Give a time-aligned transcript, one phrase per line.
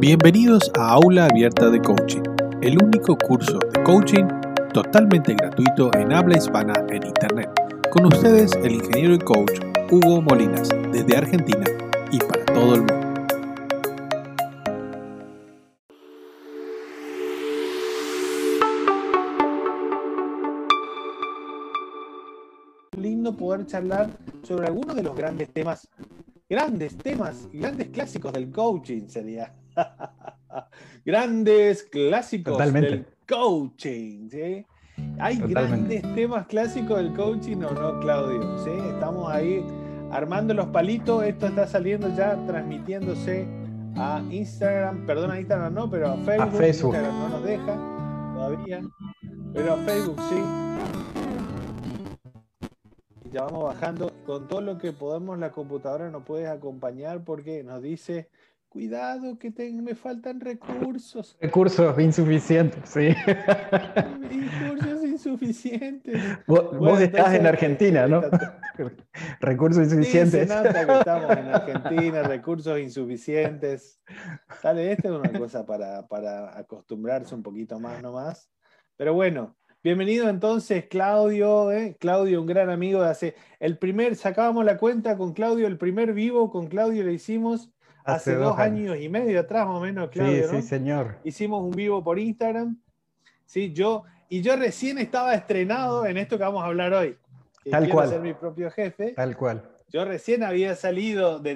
[0.00, 2.22] Bienvenidos a Aula Abierta de Coaching,
[2.62, 4.26] el único curso de coaching
[4.72, 7.50] totalmente gratuito en habla hispana en Internet.
[7.90, 9.58] Con ustedes el ingeniero y coach
[9.90, 11.64] Hugo Molinas, desde Argentina
[12.12, 12.94] y para todo el mundo.
[22.96, 24.10] lindo poder charlar
[24.44, 25.88] sobre algunos de los grandes temas,
[26.48, 29.57] grandes temas grandes clásicos del coaching sería.
[31.04, 32.90] grandes clásicos Totalmente.
[32.90, 34.66] del coaching, ¿sí?
[35.20, 36.00] Hay Totalmente.
[36.00, 38.70] grandes temas clásicos del coaching o no, Claudio, ¿sí?
[38.94, 39.64] Estamos ahí
[40.10, 43.46] armando los palitos, esto está saliendo ya, transmitiéndose
[43.96, 46.58] a Instagram, perdón, a Instagram no, pero a Facebook.
[46.58, 46.94] Facebook.
[46.94, 47.74] Instagram no nos deja
[48.34, 48.80] todavía,
[49.52, 50.68] pero a Facebook sí.
[53.32, 54.10] Ya vamos bajando.
[54.24, 58.28] Con todo lo que podemos, la computadora nos puede acompañar porque nos dice,
[58.68, 61.36] cuidado que te- me faltan recursos.
[61.40, 63.08] Recursos insuficientes, sí.
[63.96, 66.22] Recursos insuficientes.
[66.46, 68.22] Vos, Bueno, vos estás entonces, en Argentina, ¿no?
[69.40, 70.48] Recursos Sí, se insuficientes.
[70.48, 74.00] nota que estamos en Argentina, recursos insuficientes.
[74.60, 78.50] Sale, esta es una cosa para, para acostumbrarse un poquito más nomás.
[78.96, 81.72] Pero bueno, bienvenido entonces, Claudio.
[81.72, 81.96] ¿eh?
[81.98, 83.34] Claudio, un gran amigo de hace.
[83.58, 87.72] El primer, sacábamos la cuenta con Claudio, el primer vivo con Claudio lo hicimos
[88.04, 88.96] hace, dos años.
[88.98, 90.48] y medio atrás, más o menos, Sí, Claudio.
[90.50, 90.62] sí, ¿no?
[90.62, 91.18] señor.
[91.24, 92.78] Hicimos un vivo por Instagram.
[93.44, 97.16] Sí, yo, y yo recién estaba estrenado en esto que vamos a hablar hoy.
[97.64, 98.08] que Tal cual.
[98.08, 99.12] ser mi propio jefe.
[99.12, 99.68] Tal cual.
[99.90, 101.54] Yo recién había salido de,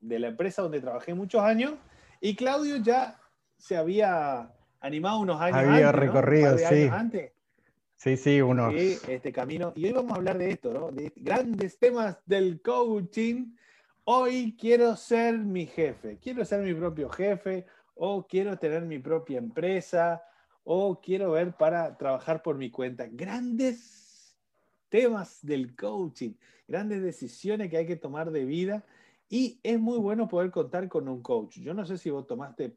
[0.00, 1.74] de- la empresa donde trabajé muchos años
[2.20, 3.18] y Claudio ya
[3.56, 5.92] se había animado unos años Había antes, ¿no?
[5.92, 6.74] recorrido, de sí.
[6.82, 7.32] años antes,
[7.96, 8.74] Sí, sí, unos.
[8.74, 9.72] sí, este camino.
[9.76, 10.90] Y hoy vamos a hablar de esto, ¿no?
[10.92, 13.54] De grandes temas del coaching.
[14.06, 19.38] Hoy quiero ser mi jefe, quiero ser mi propio jefe o quiero tener mi propia
[19.38, 20.22] empresa
[20.62, 23.06] o quiero ver para trabajar por mi cuenta.
[23.10, 24.36] Grandes
[24.90, 26.34] temas del coaching,
[26.68, 28.84] grandes decisiones que hay que tomar de vida
[29.30, 31.60] y es muy bueno poder contar con un coach.
[31.60, 32.76] Yo no sé si vos tomaste,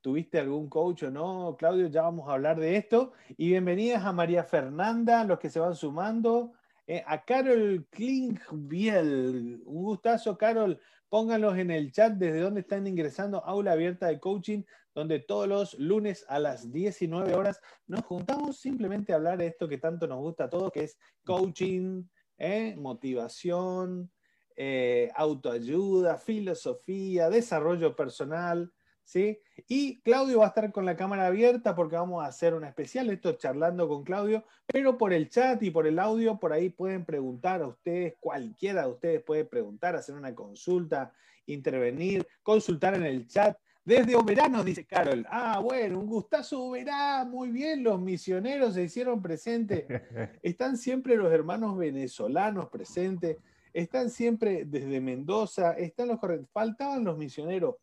[0.00, 3.12] tuviste algún coach o no, Claudio, ya vamos a hablar de esto.
[3.36, 6.54] Y bienvenidas a María Fernanda, los que se van sumando,
[6.86, 9.62] eh, a Carol Klinkbiel.
[9.64, 10.78] Un gustazo, Carol.
[11.08, 14.62] Pónganlos en el chat desde donde están ingresando Aula Abierta de Coaching,
[14.94, 19.68] donde todos los lunes a las 19 horas nos juntamos simplemente a hablar de esto
[19.68, 22.02] que tanto nos gusta a todos, que es coaching,
[22.36, 24.10] eh, motivación,
[24.56, 28.72] eh, autoayuda, filosofía, desarrollo personal.
[29.04, 29.38] ¿Sí?
[29.68, 33.10] Y Claudio va a estar con la cámara abierta porque vamos a hacer un especial,
[33.10, 37.04] esto charlando con Claudio, pero por el chat y por el audio, por ahí pueden
[37.04, 41.12] preguntar a ustedes, cualquiera de ustedes puede preguntar, hacer una consulta,
[41.46, 43.56] intervenir, consultar en el chat.
[43.84, 45.26] Desde Oberá nos dice Carol.
[45.28, 49.84] Ah, bueno, un gustazo Oberá, muy bien, los misioneros se hicieron presentes.
[50.42, 53.36] Están siempre los hermanos venezolanos presentes,
[53.74, 56.20] están siempre desde Mendoza, están los
[56.52, 57.74] faltaban los misioneros.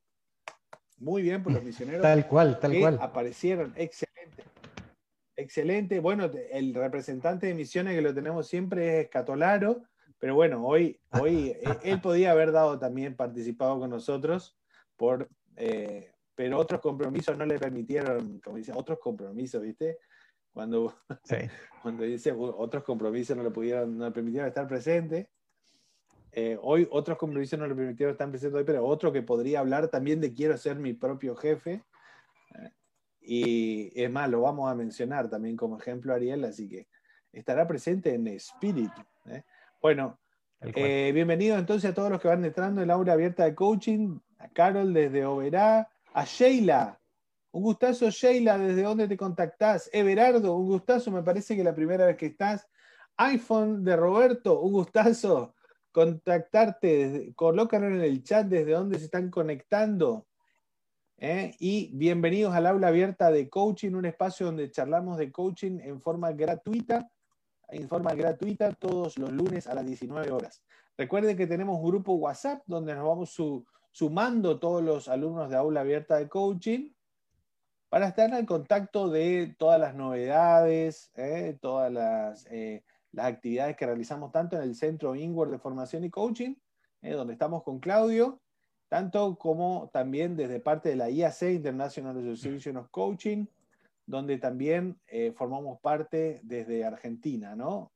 [1.01, 2.99] Muy bien por los misioneros Tal cual, tal que cual.
[3.01, 3.73] aparecieron.
[3.75, 4.43] Excelente.
[5.35, 5.99] Excelente.
[5.99, 9.81] Bueno, el representante de misiones que lo tenemos siempre es Catolaro,
[10.19, 14.55] pero bueno, hoy, hoy eh, él podía haber dado también participado con nosotros,
[14.95, 19.97] por, eh, pero otros compromisos no le permitieron, como dice, otros compromisos, ¿viste?
[20.53, 21.37] Cuando, Sí.
[21.81, 25.31] cuando dice "Uh, otros compromisos no le pudieron, no le permitieron estar presente.
[26.33, 29.89] Eh, hoy otros compromisos no le permitieron estar presente hoy, pero otro que podría hablar
[29.89, 31.83] también de quiero ser mi propio jefe.
[32.55, 32.71] Eh,
[33.21, 36.87] y es más, lo vamos a mencionar también como ejemplo Ariel, así que
[37.33, 39.01] estará presente en espíritu.
[39.25, 39.43] ¿eh?
[39.81, 40.19] Bueno,
[40.61, 44.17] eh, bienvenido entonces a todos los que van entrando en la aula abierta de coaching,
[44.37, 46.97] a Carol desde Oberá, a Sheila.
[47.51, 49.89] Un gustazo, Sheila, ¿desde dónde te contactás?
[49.91, 52.65] Everardo, un gustazo, me parece que la primera vez que estás.
[53.17, 55.53] iPhone de Roberto, un gustazo
[55.91, 60.25] contactarte, desde- colócalo en el chat desde dónde se están conectando.
[61.17, 61.55] ¿eh?
[61.59, 66.31] Y bienvenidos al aula abierta de coaching, un espacio donde charlamos de coaching en forma
[66.31, 67.11] gratuita,
[67.69, 70.63] en forma gratuita todos los lunes a las 19 horas.
[70.97, 75.57] Recuerden que tenemos un grupo WhatsApp donde nos vamos su- sumando todos los alumnos de
[75.57, 76.91] aula abierta de coaching
[77.89, 81.57] para estar en contacto de todas las novedades, ¿eh?
[81.61, 86.09] todas las, eh, las actividades que realizamos tanto en el Centro Inward de Formación y
[86.09, 86.55] Coaching,
[87.01, 87.11] ¿eh?
[87.11, 88.41] donde estamos con Claudio,
[88.89, 93.45] tanto como también desde parte de la IAC, International Association of Coaching,
[94.05, 97.91] donde también eh, formamos parte desde Argentina, ¿no?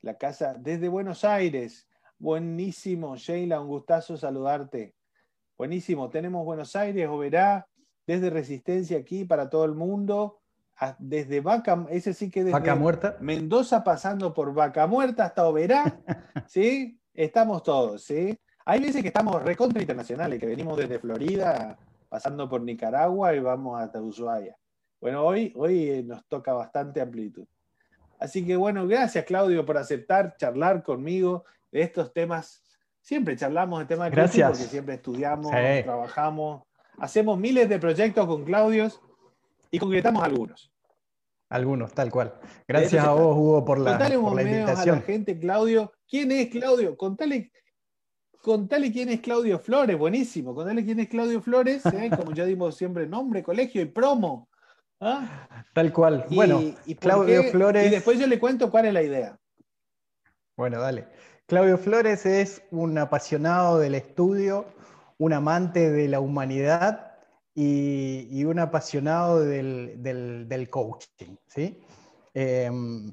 [0.00, 1.88] La casa desde Buenos Aires.
[2.18, 4.94] Buenísimo, Sheila, un gustazo saludarte.
[5.56, 7.68] Buenísimo, tenemos Buenos Aires, Oberá,
[8.06, 10.40] desde Resistencia aquí para todo el mundo,
[10.98, 13.16] desde Vaca, ese sí que desde Vaca Muerta.
[13.20, 16.00] Mendoza pasando por Vaca Muerta hasta Oberá,
[16.46, 17.00] ¿sí?
[17.14, 18.38] Estamos todos, ¿sí?
[18.64, 21.76] Hay veces que estamos recontra internacionales, que venimos desde Florida,
[22.08, 24.56] pasando por Nicaragua y vamos hasta Ushuaia.
[25.00, 27.46] Bueno, hoy, hoy eh, nos toca bastante amplitud.
[28.18, 32.62] Así que bueno, gracias Claudio por aceptar charlar conmigo de estos temas.
[33.00, 34.50] Siempre charlamos de temas de gracias.
[34.50, 36.64] porque siempre estudiamos, trabajamos,
[36.98, 39.00] hacemos miles de proyectos con Claudios
[39.70, 40.72] y concretamos algunos.
[41.50, 42.34] Algunos, tal cual.
[42.66, 44.96] Gracias a vos, Hugo, por la, por la invitación.
[44.96, 45.92] a la gente, Claudio.
[46.06, 46.96] ¿Quién es Claudio?
[46.96, 47.52] Contale,
[48.42, 50.54] contale quién es Claudio Flores, buenísimo.
[50.54, 52.10] Contale quién es Claudio Flores, ¿eh?
[52.16, 54.48] como ya dimos siempre nombre, colegio y promo.
[55.00, 55.48] ¿Ah?
[55.72, 56.26] Tal cual.
[56.30, 56.60] bueno,
[56.98, 57.86] Claudio Flores.
[57.86, 59.38] Y después yo le cuento cuál es la idea.
[60.56, 61.06] Bueno, dale.
[61.46, 64.66] Claudio Flores es un apasionado del estudio,
[65.16, 67.07] un amante de la humanidad
[67.60, 71.34] y, un apasionado del, coaching.
[71.48, 71.80] ¿sí?
[72.32, 73.12] Em,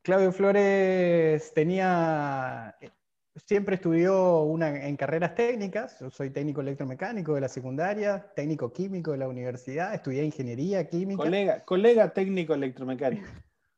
[0.00, 2.74] Claudio Flores tenía,
[3.44, 9.12] siempre estudió una, en carreras técnicas, yo soy técnico electromecánico de la secundaria, técnico químico
[9.12, 11.22] de la universidad, estudié ingeniería química.
[11.22, 13.28] Colega, colega técnico electromecánico.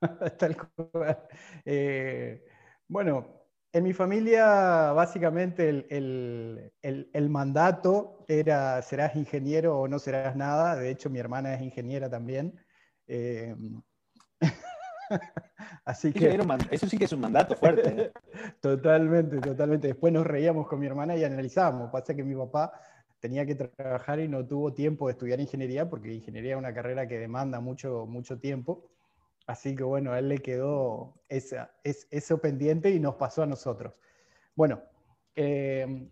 [0.38, 1.26] Tal cual.
[1.64, 2.44] Eh,
[2.87, 3.39] bueno,
[3.72, 10.76] en mi familia, básicamente, el, mandato era serás ingeniero o no serás nada.
[10.76, 12.58] De hecho, mi hermana es ingeniera también.
[13.06, 13.55] Eh,
[15.84, 16.38] así que...
[16.70, 17.88] Eso sí que es un mandato fuerte.
[17.88, 18.12] ¿eh?
[18.61, 19.88] totalmente, totalmente.
[19.88, 21.90] Después nos reíamos con mi hermana y analizábamos.
[21.90, 22.73] Pasa que mi papá
[23.20, 27.06] tenía que trabajar y no tuvo tiempo de estudiar ingeniería porque ingeniería es una carrera
[27.06, 28.90] que demanda mucho, mucho tiempo.
[29.50, 33.47] Así que bueno, a él le quedó esa, es, eso pendiente y nos pasó a
[33.47, 33.93] nosotros.
[34.55, 34.81] Bueno,
[35.35, 36.08] eh,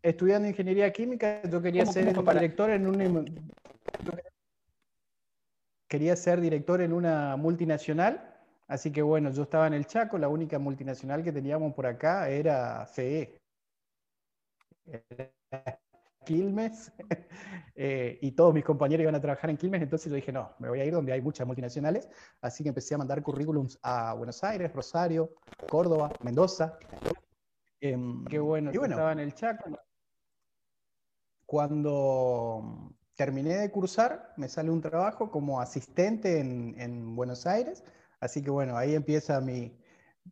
[0.00, 3.50] estudiando ingeniería química, yo quería ser director en un...
[5.88, 8.36] Quería ser director en una multinacional,
[8.68, 12.28] así que bueno, yo estaba en el Chaco, la única multinacional que teníamos por acá
[12.28, 13.40] era CE.
[16.28, 16.92] Quilmes
[17.74, 20.68] eh, y todos mis compañeros iban a trabajar en Quilmes, entonces yo dije, no, me
[20.68, 22.06] voy a ir donde hay muchas multinacionales,
[22.42, 25.32] así que empecé a mandar currículums a Buenos Aires, Rosario,
[25.70, 26.78] Córdoba, Mendoza.
[27.80, 29.70] Em, Qué bueno, y bueno, estaba en el Chaco.
[31.46, 37.82] Cuando terminé de cursar, me sale un trabajo como asistente en, en Buenos Aires,
[38.20, 39.74] así que bueno, ahí empieza mi,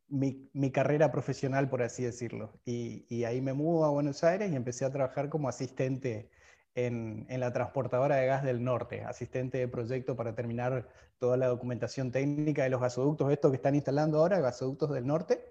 [0.09, 2.53] mi, carrera profesional, por así decirlo.
[2.65, 6.31] Y, ahí me mudo a Buenos Aires y empecé a trabajar como asistente
[6.75, 10.89] en, la transportadora de gas del norte, asistente de proyecto para terminar
[11.19, 15.45] toda la documentación técnica de los gasoductos, estos que están instalando ahora, gasoductos del norte,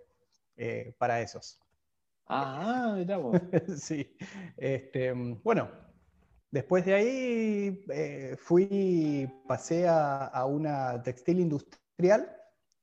[0.57, 1.59] eh, para esos.
[2.27, 3.19] Ah, mira
[3.77, 4.15] sí.
[4.57, 5.13] Este,
[5.43, 5.69] bueno,
[6.51, 12.34] después de ahí eh, fui, pasé a, a una textil industrial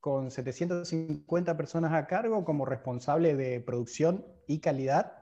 [0.03, 5.13] con 750 personas a cargo como responsable de producción y calidad.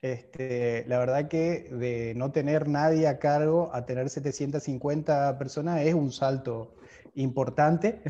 [0.00, 5.94] Este, la verdad que de no tener nadie a cargo a tener 750 personas es
[5.94, 6.76] un salto
[7.16, 8.00] importante.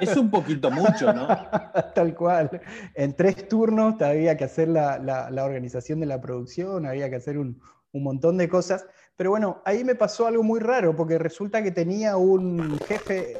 [0.00, 1.28] Es un poquito mucho, ¿no?
[1.94, 2.58] Tal cual.
[2.94, 7.36] En tres turnos había que hacer la, la, organización de la producción, había que hacer
[7.36, 7.60] un,
[7.92, 8.86] un montón de cosas.
[9.16, 13.36] Pero bueno, ahí me pasó algo muy raro, porque resulta que tenía un jefe,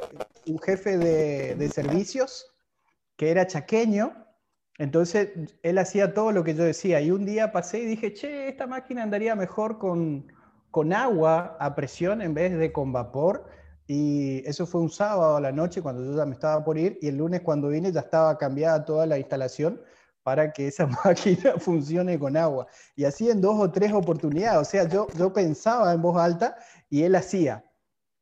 [0.47, 2.45] un jefe de, servicios
[3.15, 4.13] que era chaqueño,
[4.77, 5.31] entonces
[5.63, 7.01] él hacía todo lo que yo decía.
[7.01, 10.31] Y un día pasé y dije, che, esta máquina andaría mejor con,
[10.69, 13.49] con agua a presión en vez de con vapor.
[13.87, 16.99] Y eso fue un sábado a la noche cuando yo ya me estaba por ir
[17.01, 19.81] y el lunes cuando vine ya estaba cambiada toda la instalación
[20.23, 22.67] para que esa máquina funcione con agua.
[22.95, 24.59] Y así en dos o tres oportunidades.
[24.59, 26.57] O sea, yo, yo pensaba en voz alta
[26.89, 27.63] y él hacía.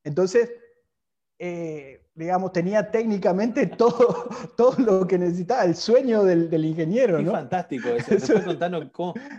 [0.04, 0.52] Entonces,
[1.40, 7.22] eh, digamos, tenía técnicamente todo, todo lo que necesitaba, el sueño del, del ingeniero.
[7.22, 7.34] ¿no?
[7.34, 8.34] fantástico eso.
[8.46, 8.92] contando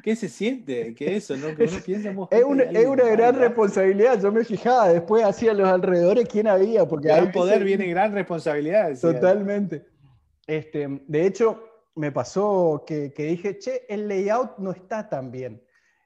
[0.03, 1.55] qué se siente, que eso, ¿no?
[1.57, 4.21] Que es, es, una, es una gran responsabilidad.
[4.21, 6.87] Yo me fijaba después hacia los alrededores quién había.
[6.87, 8.97] Porque al poder viene gran responsabilidad.
[9.01, 9.87] Totalmente.
[10.47, 11.65] Este, de hecho,
[11.97, 15.63] me pasó que, dije, che, el layout no está tan bien.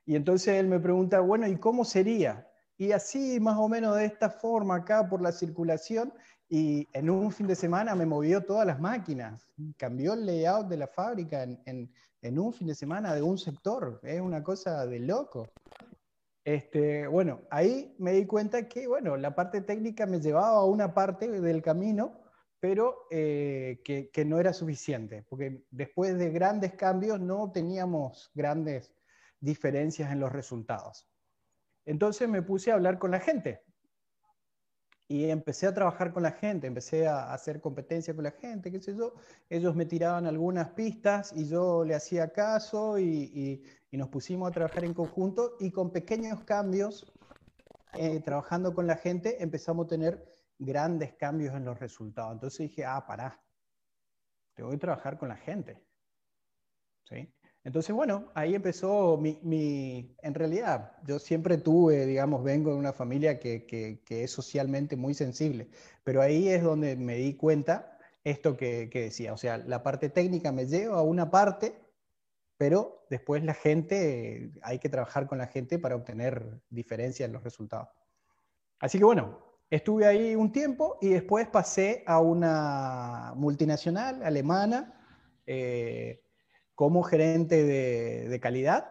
[0.06, 2.48] Y entonces él me pregunta, bueno, ¿y cómo sería?
[2.78, 6.14] Y así, más o menos de esta forma, acá por la circulación,
[6.50, 10.76] y en un fin de semana me movió todas las máquinas, cambió el layout de
[10.76, 15.48] la fábrica en, un fin de semana de un sector, es una cosa de loco.
[16.44, 20.92] Este, bueno, ahí me di cuenta que, bueno, la parte técnica me llevaba a una
[20.92, 22.20] parte del camino
[22.60, 28.92] pero eh, que, no era suficiente, porque después de grandes cambios no teníamos grandes
[29.40, 31.08] diferencias en los resultados.
[31.86, 33.62] Entonces me puse a hablar con la gente.
[35.10, 38.80] Y empecé a trabajar con la gente, empecé a hacer competencia con la gente, qué
[38.80, 39.14] sé yo.
[39.48, 44.84] Ellos me tiraban algunas pistas y yo le hacía caso y, nos pusimos a trabajar
[44.84, 47.12] en conjunto y con pequeños cambios,
[47.94, 50.24] eh, trabajando con la gente, empezamos a tener
[50.60, 52.34] grandes cambios en los resultados.
[52.34, 53.42] Entonces dije, ah, pará,
[54.54, 55.82] te voy a trabajar con la gente.
[57.08, 57.34] ¿Sí?
[57.62, 63.38] Entonces, bueno, ahí empezó mi, en realidad, yo siempre tuve, digamos, vengo de una familia
[63.38, 65.68] que, es socialmente muy sensible,
[66.02, 70.52] pero ahí es donde me di cuenta esto que, decía, o sea, la parte técnica
[70.52, 71.78] me lleva a una parte,
[72.56, 77.44] pero después la gente, hay que trabajar con la gente para obtener diferencia en los
[77.44, 77.88] resultados.
[78.78, 79.38] Así que bueno,
[79.68, 84.94] estuve ahí un tiempo y después pasé a una multinacional alemana.
[85.46, 86.22] Eh,
[86.80, 88.86] como gerente de, calidad,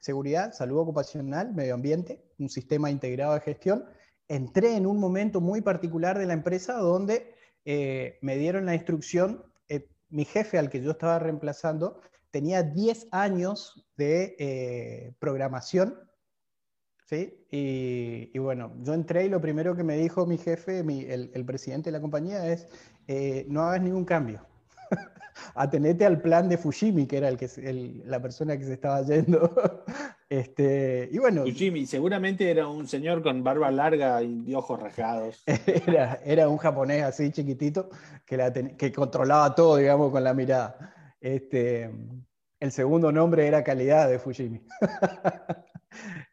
[0.00, 3.86] seguridad, salud ocupacional, medio ambiente, un sistema integrado de gestión,
[4.28, 7.34] entré en un momento muy particular de la empresa donde
[7.64, 13.08] eh, me dieron la instrucción, eh, mi jefe al que yo estaba reemplazando tenía 10
[13.12, 15.98] años de eh, programación,
[17.06, 17.46] ¿sí?
[17.50, 21.88] Y, bueno, yo entré y lo primero que me dijo mi jefe, el, el, presidente
[21.88, 22.68] de la compañía, es,
[23.48, 24.51] no hagas ningún cambio
[25.54, 27.48] atenete al plan de Fujimi, que era el que,
[28.04, 29.50] la persona que se estaba yendo.
[30.28, 35.42] este, y bueno, Fujimi seguramente era un señor con barba larga y ojos rasgados.
[35.86, 37.88] Era, era un japonés así chiquitito
[38.24, 40.92] que, que controlaba todo, digamos, con la mirada.
[41.20, 41.90] Este,
[42.60, 44.60] el segundo nombre era calidad de Fujimi.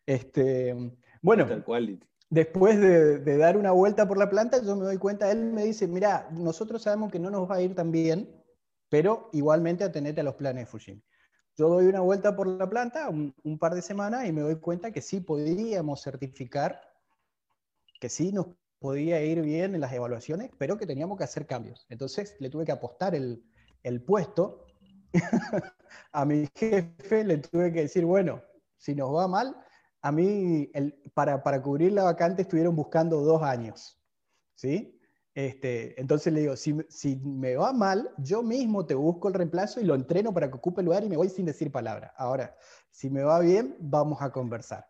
[0.05, 0.75] este,
[1.21, 1.47] bueno,
[2.29, 5.63] después de, de, dar una vuelta por la planta, yo me doy cuenta, él me
[5.63, 8.29] dice, mira, nosotros sabemos que no nos va a ir tan bien,
[8.89, 11.03] pero igualmente atenete a los planes de Fujimi.
[11.55, 14.91] Yo doy una vuelta por la planta un, par de semanas y me doy cuenta
[14.91, 16.81] que sí podíamos certificar,
[17.99, 18.47] que sí nos
[18.79, 21.85] podía ir bien en las evaluaciones, pero que teníamos que hacer cambios.
[21.89, 23.43] Entonces le tuve que apostar el,
[24.05, 24.67] puesto
[26.13, 28.41] a mi jefe, le tuve que decir, bueno,
[28.77, 29.57] si nos va mal,
[30.01, 30.71] a mí
[31.13, 33.99] para, para cubrir la vacante estuvieron buscando dos años,
[34.55, 34.98] ¿sí?
[35.39, 39.79] Este, entonces le digo, si, si, me va mal, yo mismo te busco el reemplazo
[39.79, 42.13] y lo entreno para que ocupe el lugar y me voy sin decir palabra.
[42.17, 42.57] Ahora,
[42.91, 44.85] si me va bien, vamos a conversar.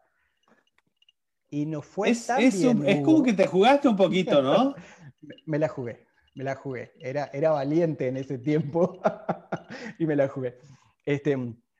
[1.52, 2.84] Y no fue tan bien.
[2.88, 4.74] es como que te jugaste un poquito, ¿no?
[5.46, 6.94] me la jugué, me la jugué.
[7.00, 9.00] Era, era valiente en ese tiempo
[10.00, 10.58] y me la jugué.
[11.06, 11.38] Este,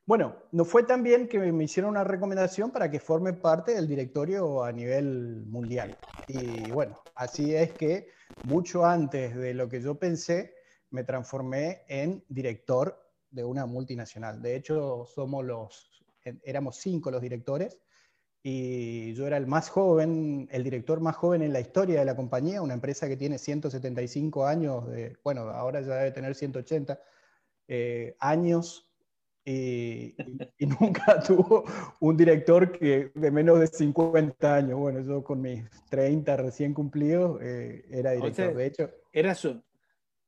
[0.10, 3.88] bueno, no fue tan bien que me hicieron una recomendación para que forme parte del
[3.88, 6.00] directorio a nivel mundial.
[6.28, 8.08] Y bueno, así es que
[8.42, 10.56] mucho antes de lo que yo pensé,
[10.90, 13.00] me transformé en director
[13.30, 14.42] de una multinacional.
[14.42, 16.04] De hecho, somos los,
[16.44, 17.78] éramos cinco los directores
[18.42, 22.16] y yo era el más joven, el director más joven en la historia de la
[22.16, 24.86] compañía, una empresa que tiene 175 años,
[25.24, 27.00] bueno, ahora ya debe tener 180
[27.68, 28.89] eh, años
[29.46, 30.16] y,
[30.80, 31.64] nunca tuvo
[32.00, 34.78] un director que de menos de 50 años.
[34.78, 38.56] Bueno, yo con mis 30 recién cumplidos eh, era director.
[38.56, 39.64] de hecho, eras un,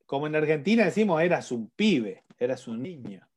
[0.06, 3.27] como en Argentina decimos, eras un pibe, eras un niño.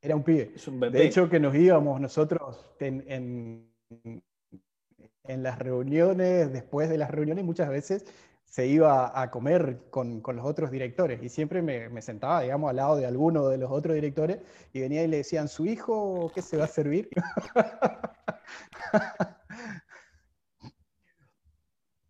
[0.00, 0.52] Era un pibe.
[0.90, 4.22] De hecho, que nos íbamos nosotros en, en,
[5.24, 8.04] en las reuniones, después de las reuniones, muchas veces
[8.46, 12.70] se iba a comer con, con, los otros directores y siempre me, me, sentaba, digamos,
[12.70, 14.38] al lado de alguno de los otros directores
[14.72, 17.10] y venía y le decían, ¿su hijo qué se va a servir?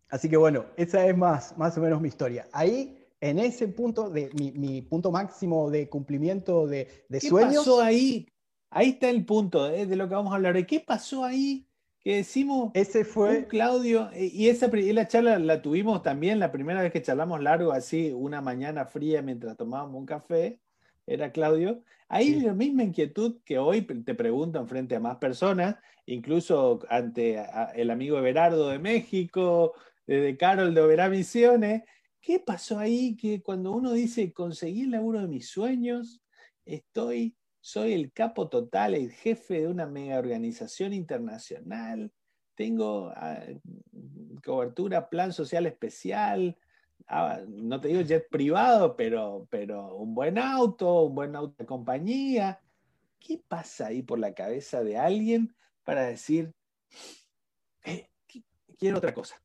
[0.09, 2.47] Así que bueno, esa es más, más o menos mi historia.
[2.53, 7.65] Ahí, en ese punto, de mi, mi punto máximo de cumplimiento de, de ¿Qué sueños.
[7.65, 8.25] pasó ahí?
[8.69, 10.65] Ahí está el punto eh, de lo que vamos a hablar.
[10.65, 11.67] ¿Qué pasó ahí
[11.99, 16.81] que decimos, ese fue Claudio, eh, y esa la charla la tuvimos también la primera
[16.81, 20.59] vez que charlamos largo, así, una mañana fría mientras tomábamos un café,
[21.05, 21.83] era Claudio.
[22.09, 25.75] Ahí la misma inquietud que hoy te pregunto frente a más personas,
[26.05, 27.43] incluso ante
[27.75, 29.73] el amigo Everardo de México,
[30.05, 31.83] de Carol de Oberá Misiones.
[32.21, 36.21] ¿Qué pasó ahí que cuando uno dice conseguí el laburo de mis sueños,
[36.65, 42.11] estoy soy el capo total, el jefe de una mega organización internacional,
[42.55, 43.39] tengo ah,
[44.43, 46.57] cobertura, plan social especial,
[47.07, 51.65] ah, no te digo jet privado, pero, pero un buen auto, un buen auto de
[51.65, 52.59] compañía.
[53.19, 56.53] ¿Qué pasa ahí por la cabeza de alguien para decir,
[57.83, 58.09] eh,
[58.77, 59.35] quiero otra cosa?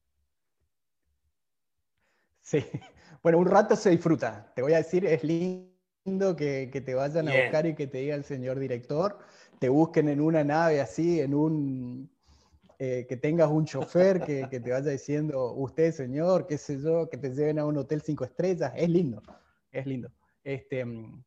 [2.40, 2.58] Sí,
[3.22, 4.52] bueno, un rato se disfruta.
[4.54, 5.71] Te voy a decir, es lindo
[6.36, 9.18] que, te vayan a buscar y que te diga el señor director,
[9.58, 12.10] te busquen en una nave así, en un,
[12.78, 17.08] eh, que tengas un chofer que, que, te vaya diciendo, usted señor, qué sé yo,
[17.08, 19.22] que te lleven a un hotel cinco estrellas, es lindo,
[19.70, 20.10] es lindo.
[20.42, 21.22] Este, mm,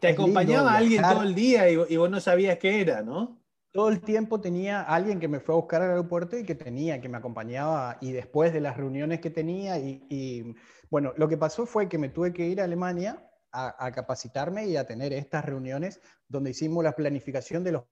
[0.00, 3.38] te acompañaba alguien todo el día y, y, vos no sabías qué era, ¿no?
[3.72, 7.00] Todo el tiempo tenía alguien que me fue a buscar al aeropuerto y que tenía,
[7.00, 10.54] que me acompañaba y después de las reuniones que tenía y, y
[10.90, 14.66] bueno, lo que pasó fue que me tuve que ir a Alemania a, a, capacitarme
[14.66, 17.84] y a tener estas reuniones donde hicimos la planificación de los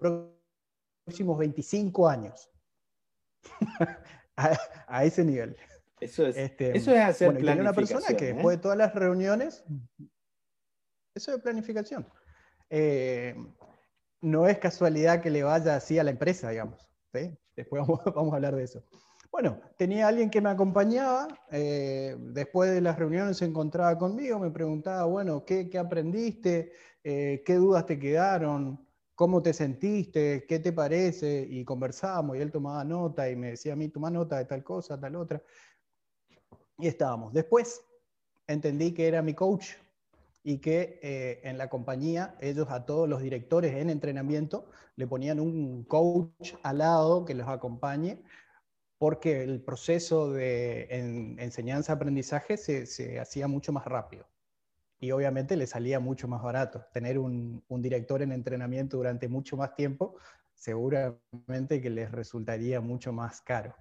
[0.00, 2.50] próximos 25 años.
[4.36, 5.56] a, a, ese nivel.
[6.00, 7.60] Eso es, este, eso es hacer bueno, planificación.
[7.60, 8.32] una persona que ¿eh?
[8.34, 9.64] después de todas las reuniones,
[11.14, 12.06] eso es planificación.
[12.70, 13.34] Eh,
[14.20, 16.88] no es casualidad que le vaya así a la empresa, digamos.
[17.12, 17.36] ¿sí?
[17.56, 18.84] Después vamos, vamos, a hablar de eso.
[19.30, 24.50] Bueno, tenía alguien que me acompañaba, eh, después de las reuniones se encontraba conmigo, me
[24.50, 26.72] preguntaba, bueno, ¿qué, aprendiste?
[27.04, 28.86] Eh, ¿Qué dudas te quedaron?
[29.14, 30.46] ¿Cómo te sentiste?
[30.48, 31.46] ¿Qué te parece?
[31.48, 34.64] Y conversábamos y él tomaba nota y me decía a mí, toma nota de tal
[34.64, 35.42] cosa, tal otra.
[36.78, 37.32] Y estábamos.
[37.32, 37.82] Después
[38.46, 39.74] entendí que era mi coach
[40.42, 45.40] y que eh, en la compañía ellos a todos los directores en entrenamiento le ponían
[45.40, 48.22] un coach al lado que los acompañe
[48.98, 54.26] porque el proceso de en, enseñanza-aprendizaje se, se, hacía mucho más rápido.
[55.00, 56.84] Y obviamente le salía mucho más barato.
[56.92, 60.16] Tener un, un, director en entrenamiento durante mucho más tiempo,
[60.54, 63.74] seguramente que les resultaría mucho más caro.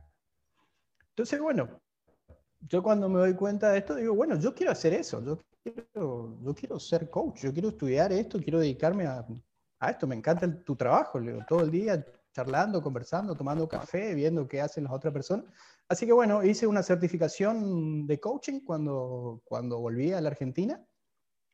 [1.10, 1.82] Entonces, bueno,
[2.60, 6.38] yo cuando me doy cuenta de esto, digo, bueno, yo quiero hacer eso, yo quiero,
[6.44, 9.26] yo quiero ser coach, yo quiero estudiar esto, quiero dedicarme a,
[9.80, 12.06] a esto, me encanta el, tu trabajo, leo, todo el día
[12.38, 15.46] charlando, conversando, tomando café, viendo qué hacen las otras personas.
[15.89, 20.86] Así que bueno, hice una certificación de coaching cuando, cuando volví a la Argentina.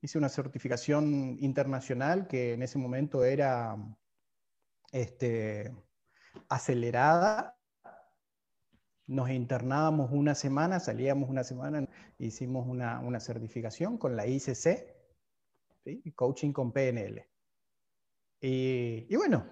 [0.01, 3.77] Hice una certificación internacional que en ese momento era
[4.91, 5.73] este,
[6.49, 7.57] acelerada
[9.07, 14.95] nos internábamos una semana, salíamos una semana, hicimos una, una certificación con la ICC,
[15.86, 16.12] ¿sí?
[16.15, 17.25] coaching con PNL.
[18.41, 19.45] Y, y, bueno,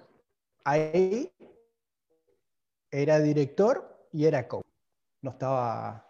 [0.65, 1.31] ahí
[2.91, 4.65] era director y era coach.
[5.21, 6.05] No estaba,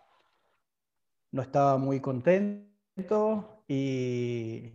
[1.31, 4.71] no estaba muy contento y,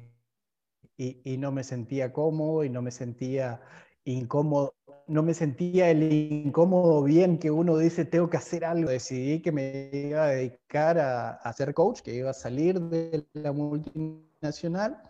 [0.96, 3.60] y, no me sentía cómodo y no me sentía
[4.04, 4.74] incómodo
[5.08, 8.90] no me sentía el incómodo bien que uno dice, tengo que hacer algo.
[8.90, 13.24] Decidí que me iba a dedicar a, a ser coach, que iba a salir de
[13.34, 15.00] la multinacional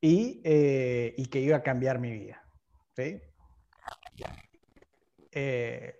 [0.00, 2.42] y, eh, y que iba a cambiar mi vida.
[2.96, 3.20] ¿sí?
[5.32, 5.94] Eh,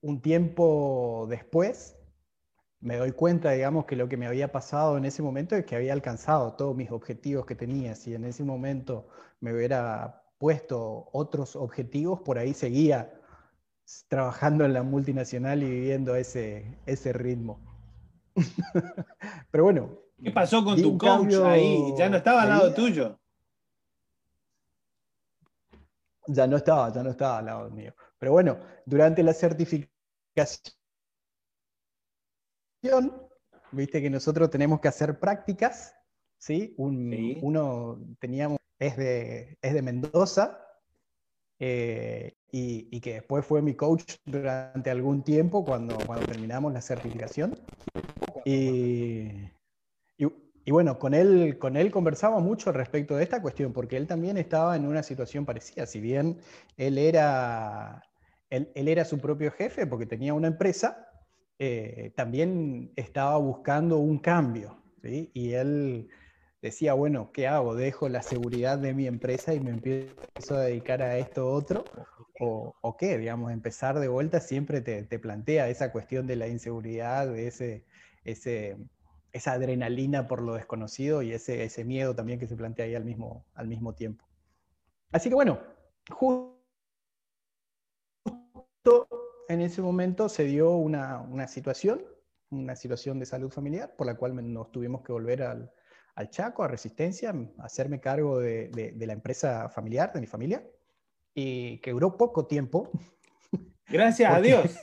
[0.00, 1.96] un tiempo después,
[2.80, 5.76] me doy cuenta, digamos, que lo que me había pasado en ese momento es que
[5.76, 7.94] había alcanzado todos mis objetivos que tenía.
[7.94, 9.08] Si en ese momento
[9.40, 13.12] me hubiera puesto otros objetivos, por ahí seguía
[14.08, 17.60] trabajando en la multinacional y viviendo ese, ese ritmo.
[19.50, 19.98] Pero bueno.
[20.22, 21.94] ¿Qué pasó con tu coach ahí?
[21.96, 23.18] ¿Ya no estaba al lado tuyo?
[26.28, 27.94] Ya no estaba, ya no estaba al lado mío.
[28.18, 29.90] Pero bueno, durante la certificación,
[33.72, 35.94] viste que nosotros tenemos que hacer prácticas,
[36.38, 36.74] ¿sí?
[36.78, 37.38] Un, sí.
[37.42, 40.64] Uno teníamos es de, es de Mendoza
[41.58, 46.80] eh, y, y, que después fue mi coach durante algún tiempo cuando, cuando terminamos la
[46.80, 47.58] certificación.
[48.44, 49.50] Y,
[50.16, 50.26] y,
[50.68, 54.36] y, bueno, con él, con él conversaba mucho respecto de esta cuestión, porque él también
[54.36, 56.40] estaba en una situación parecida, si bien
[56.76, 58.02] él era,
[58.50, 61.08] él, él era su propio jefe porque tenía una empresa,
[61.58, 65.30] eh, también estaba buscando un cambio, ¿sí?
[65.32, 66.10] Y él
[66.60, 67.74] decía, bueno, ¿qué hago?
[67.74, 71.82] ¿Dejo la seguridad de mi empresa y me empiezo a dedicar a esto otro?
[72.40, 73.16] ¿O, o qué?
[73.16, 77.86] Digamos, empezar de vuelta siempre te, te, plantea esa cuestión de la inseguridad, de ese,
[78.24, 78.76] ese,
[79.32, 83.04] esa adrenalina por lo desconocido y ese, ese miedo también que se plantea ahí al
[83.04, 84.24] mismo, al mismo tiempo.
[85.12, 85.60] Así que bueno,
[86.10, 86.58] justo
[89.48, 92.04] en ese momento se dio una, una situación,
[92.50, 95.72] una situación de salud familiar por la cual nos tuvimos que volver al,
[96.14, 100.26] al Chaco, a Resistencia, a hacerme cargo de, de, de, la empresa familiar, de mi
[100.26, 100.66] familia,
[101.34, 102.90] y que duró poco tiempo.
[103.90, 104.78] Gracias porque, a Dios.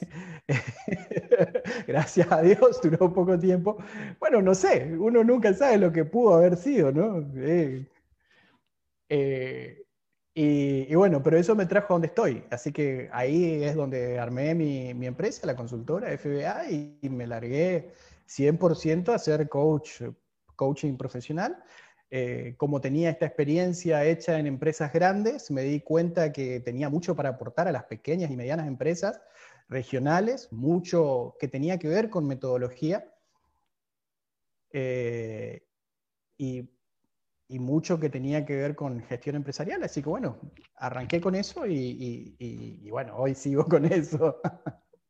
[1.88, 3.78] gracias a Dios duró poco tiempo.
[4.20, 7.20] Bueno, no sé, uno nunca sabe lo que pudo haber sido, ¿no?
[7.38, 7.88] Eh,
[9.10, 9.84] eh,
[10.34, 12.44] y, y, bueno, pero eso me trajo a donde estoy.
[12.52, 17.26] Así que ahí es donde armé mi, mi empresa, la consultora FBA, y, y me
[17.26, 17.94] largué
[18.28, 20.02] 100% a ser coach
[20.56, 21.63] coaching profesional.
[22.12, 27.15] Eh, como tenía esta experiencia hecha en empresas grandes, me di cuenta que tenía mucho
[27.15, 29.20] para aportar a las pequeñas y medianas empresas
[29.68, 33.12] regionales, mucho que tenía que ver con metodología
[34.72, 35.65] eh,
[36.38, 36.70] y,
[37.50, 39.82] mucho que tenía que ver con gestión empresarial.
[39.84, 40.38] Así que bueno,
[40.76, 44.41] arranqué con eso y, bueno, hoy sigo con eso.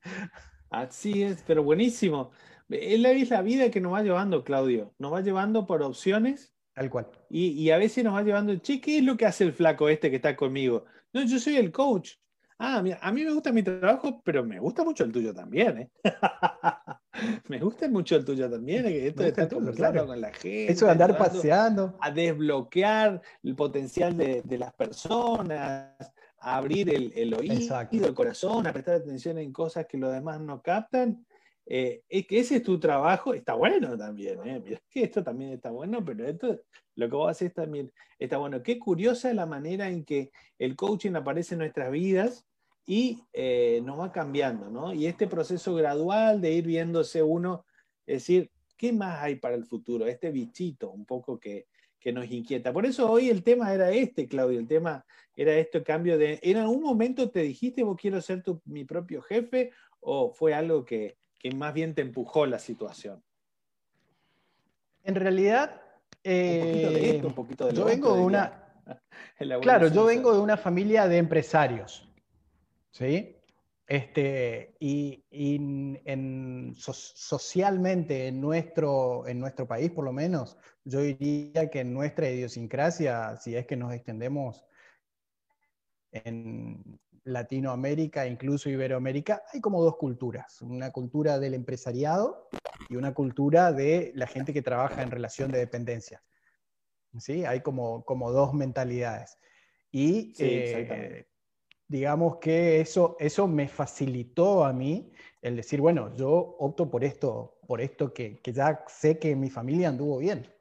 [0.70, 2.32] Así es, pero buenísimo.
[2.68, 2.78] La,
[3.12, 4.94] es la vida que nos va llevando, Claudio.
[5.00, 6.55] Nos va llevando por opciones.
[6.76, 7.08] Tal cual.
[7.30, 9.88] Y, y, a veces nos va llevando, che, ¿qué es lo que hace el flaco
[9.88, 10.86] este que está conmigo?
[11.14, 12.16] No, yo soy el coach.
[12.58, 15.78] Ah, mira, a mí me gusta mi trabajo, pero me gusta mucho el tuyo también,
[15.78, 15.90] ¿eh?
[17.50, 19.08] me gusta mucho el tuyo también, ¿eh?
[19.08, 20.72] esto de estar conversando con la gente.
[20.72, 21.98] Eso de andar paseando.
[22.00, 25.92] A desbloquear el potencial de, las personas,
[26.40, 30.62] a abrir el, oído, el corazón, a prestar atención en cosas que los demás no
[30.62, 31.26] captan.
[31.67, 34.62] Eh, es que ese es tu trabajo, está bueno también, ¿eh?
[34.63, 36.60] Mira que esto también está bueno, pero esto
[36.95, 38.62] lo que vos haces también está bueno.
[38.62, 42.45] Qué curiosa la manera en que el coaching aparece en nuestras vidas
[42.86, 44.93] y eh, nos va cambiando, ¿no?
[44.93, 47.65] Y este proceso gradual de ir viéndose uno,
[48.06, 50.06] es decir, ¿qué más hay para el futuro?
[50.06, 51.65] Este bichito un poco que,
[51.99, 52.71] que nos inquieta.
[52.71, 55.04] Por eso hoy el tema era este, Claudio, el tema
[55.36, 56.39] era este cambio de...
[56.43, 60.86] ¿En algún momento te dijiste vos quiero ser tu, mi propio jefe o fue algo
[60.86, 63.24] que, que más bien te empujó la situación?
[65.04, 65.82] En realidad,
[66.24, 68.63] un poquito de esto, un poquito de lo Yo vengo de una.
[69.62, 72.10] claro, yo vengo de una familia de empresarios.
[72.91, 73.36] ¿Sí?
[73.88, 81.82] Este, y, en, socialmente en nuestro, en nuestro país, por lo menos, yo diría que
[81.82, 84.65] en nuestra idiosincrasia, si es que nos extendemos
[86.12, 90.62] en Latinoamérica, incluso Iberoamérica, hay como dos culturas.
[90.62, 92.50] Una cultura del empresariado
[92.90, 96.24] y una cultura de la gente que trabaja en relación de dependencia.
[97.18, 97.46] ¿Sí?
[97.46, 99.38] Hay como, como dos mentalidades.
[99.92, 101.28] Y eh,
[101.88, 105.12] digamos que eso, eso me facilitó a mí
[105.42, 109.50] el decir, bueno, yo opto por esto, por esto que, que ya sé que mi
[109.50, 110.55] familia anduvo bien.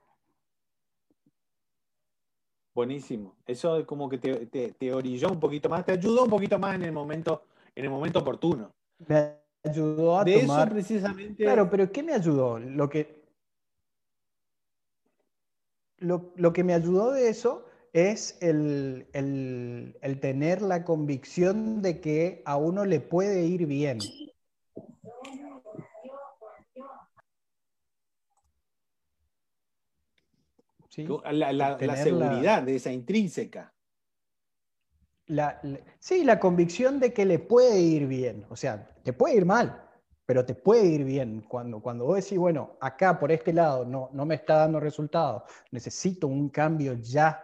[2.74, 3.36] Buenísimo.
[3.46, 6.74] Eso como que te, te, te, orilló un poquito más, te ayudó un poquito más
[6.74, 7.42] en el momento,
[7.74, 8.72] en el momento oportuno
[9.64, 10.68] ayudó a de tomar...
[10.68, 11.42] eso precisamente...
[11.42, 12.58] Claro, pero ¿qué me ayudó?
[12.58, 13.24] Lo que,
[15.98, 19.06] lo, que me ayudó de eso es el,
[20.20, 23.98] tener la convicción de que a uno le puede ir bien.
[30.96, 33.74] La, seguridad de esa intrínseca.
[35.98, 38.46] sí, la convicción de que le puede ir bien.
[38.48, 39.88] O sea, te puede ir mal,
[40.26, 41.42] pero te puede ir bien.
[41.42, 45.42] Cuando, cuando vos decís, bueno, acá por este lado no, no me está dando resultados,
[45.70, 47.42] necesito un cambio ya,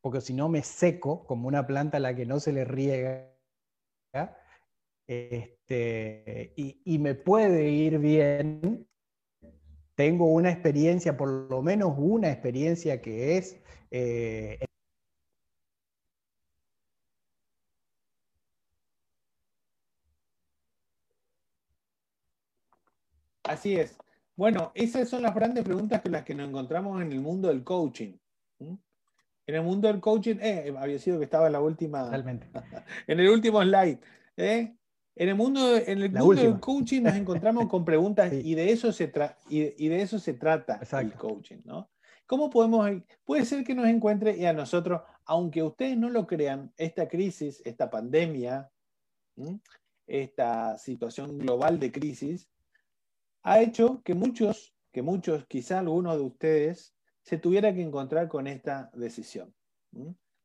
[0.00, 3.34] porque si no me seco como una planta a la que no se le riega,
[5.06, 8.86] este, y, me puede ir bien,
[9.98, 14.60] tengo una experiencia, por lo menos una experiencia que es eh,
[23.42, 23.96] Así es.
[24.36, 27.64] Bueno, esas son las grandes preguntas que las que nos encontramos en el mundo del
[27.64, 28.16] coaching.
[28.60, 32.04] En el mundo del coaching, eh, había sido que estaba en la última.
[32.04, 32.48] Totalmente.
[33.08, 33.98] En el último slide.
[34.36, 34.77] ¿eh?
[35.20, 38.92] En el mundo, en el mundo del coaching nos encontramos con preguntas y, de eso
[38.92, 39.12] se
[39.48, 41.90] y, de eso se trata el coaching, ¿no?
[42.24, 42.88] ¿Cómo podemos,
[43.24, 47.60] puede ser que nos encuentre y a nosotros, aunque ustedes no lo crean, esta crisis,
[47.64, 48.70] esta pandemia,
[50.06, 52.48] esta situación global de crisis,
[53.42, 58.46] ha hecho que muchos, que muchos, quizá algunos de ustedes, se tuviera que encontrar con
[58.46, 59.52] esta decisión.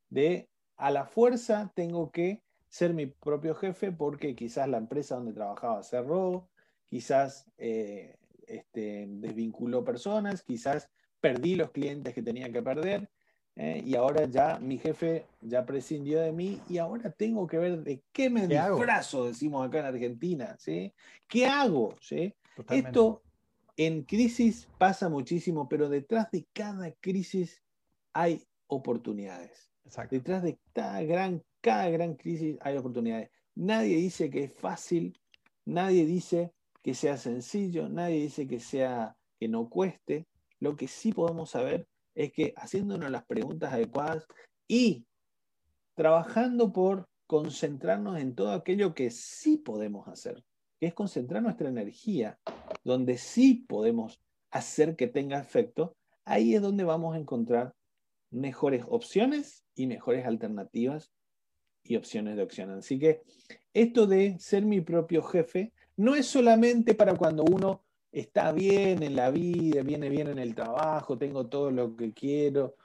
[0.10, 2.42] De a la fuerza tengo que
[2.74, 6.50] ser mi propio jefe porque quizás la empresa donde trabajaba cerró,
[6.90, 10.90] quizás eh, este, desvinculó personas, quizás
[11.22, 13.12] perdí los clientes que tenía que perder
[13.58, 13.84] ¿eh?
[13.86, 18.02] y ahora ya mi jefe ya prescindió de mí y ahora tengo que ver de
[18.12, 20.92] qué me disfrazo, decimos acá en Argentina, ¿sí?
[21.28, 21.96] ¿Qué hago?
[22.02, 22.34] ¿sí?
[22.72, 23.22] Esto
[23.78, 27.62] en crisis pasa muchísimo, pero detrás de cada crisis
[28.14, 29.70] hay oportunidades.
[30.10, 33.32] Detrás de cada gran, cada gran crisis hay oportunidades.
[33.56, 35.18] Nadie dice que es fácil,
[35.66, 36.52] nadie dice
[36.84, 40.28] que sea sencillo, nadie dice que sea que no cueste.
[40.60, 44.28] Lo que sí podemos saber es que haciéndonos las preguntas adecuadas
[44.68, 45.06] y
[45.96, 50.44] trabajando por concentrarnos en todo aquello que sí podemos hacer,
[50.82, 52.40] que es concentrar nuestra energía
[52.84, 54.20] donde sí podemos
[54.52, 55.96] hacer que tenga efecto,
[56.26, 57.74] ahí es donde vamos a encontrar
[58.32, 61.14] mejores opciones y mejores alternativas
[61.84, 62.72] y opciones de opción.
[62.72, 63.22] Así que
[63.74, 69.16] esto de ser mi propio jefe no es solamente para cuando uno está bien en
[69.16, 72.76] la vida, viene bien en el trabajo, tengo todo lo que quiero,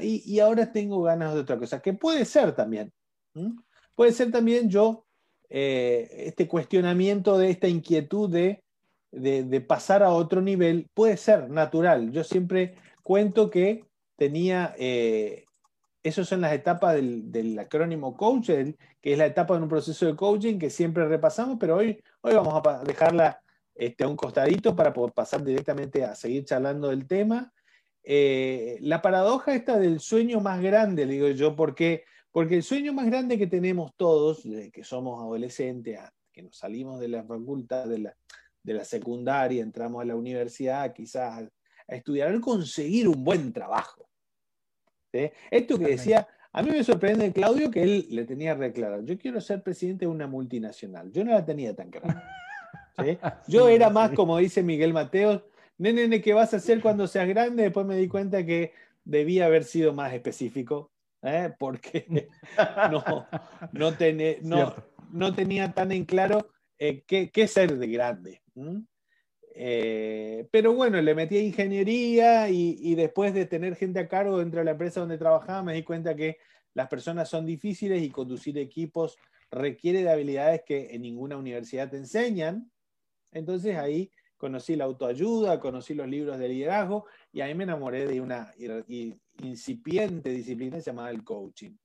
[0.00, 2.92] y, ahora tengo ganas de otra cosa, que puede ser también.
[3.94, 5.04] Puede ser también yo,
[5.48, 8.62] eh, este cuestionamiento de esta inquietud de,
[9.12, 12.10] de, pasar a otro nivel, puede ser natural.
[12.12, 13.84] Yo siempre cuento que
[14.16, 15.44] tenía, eh,
[16.08, 18.50] esas son las etapas del, acrónimo coach,
[19.00, 22.34] que es la etapa de un proceso de coaching que siempre repasamos, pero hoy, hoy
[22.34, 23.40] vamos a dejarla
[23.74, 27.52] este, a un costadito para poder pasar directamente a seguir charlando del tema.
[28.04, 33.06] Eh, la paradoja esta del sueño más grande, digo yo, porque, porque el sueño más
[33.06, 35.98] grande que tenemos todos, que somos adolescentes,
[36.32, 38.16] que nos salimos de la facultad, de la,
[38.62, 41.48] de la secundaria, entramos a la universidad, quizás
[41.88, 44.06] a estudiar, es conseguir un buen trabajo.
[45.50, 49.40] Esto que decía, a mí me sorprende Claudio que él le tenía reclarado, yo quiero
[49.40, 52.24] ser presidente de una multinacional, yo no la tenía tan clara.
[53.46, 55.42] Yo era más, como dice Miguel Mateos,
[55.76, 57.64] nene, ¿qué vas a hacer cuando seas grande?
[57.64, 58.72] Después me di cuenta que
[59.04, 60.90] debía haber sido más específico,
[61.22, 61.52] ¿eh?
[61.58, 62.06] porque
[62.90, 63.26] no,
[63.72, 64.74] no,
[65.12, 66.48] no, tenía tan en claro
[66.78, 68.42] eh, qué, ser de grande.
[69.58, 74.38] Eh, pero bueno, le metí a ingeniería y, y, después de tener gente a cargo
[74.38, 76.36] dentro de la empresa donde trabajaba, me di cuenta que
[76.74, 79.16] las personas son difíciles y conducir equipos
[79.50, 82.70] requiere de habilidades que en ninguna universidad te enseñan.
[83.32, 88.20] Entonces ahí conocí la autoayuda, conocí los libros de liderazgo y ahí me enamoré de
[88.20, 88.52] una
[89.38, 91.76] incipiente disciplina llamada el coaching.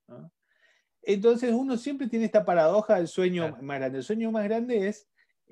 [1.02, 3.98] Entonces uno siempre tiene esta paradoja del sueño más grande.
[4.00, 5.08] El sueño más grande es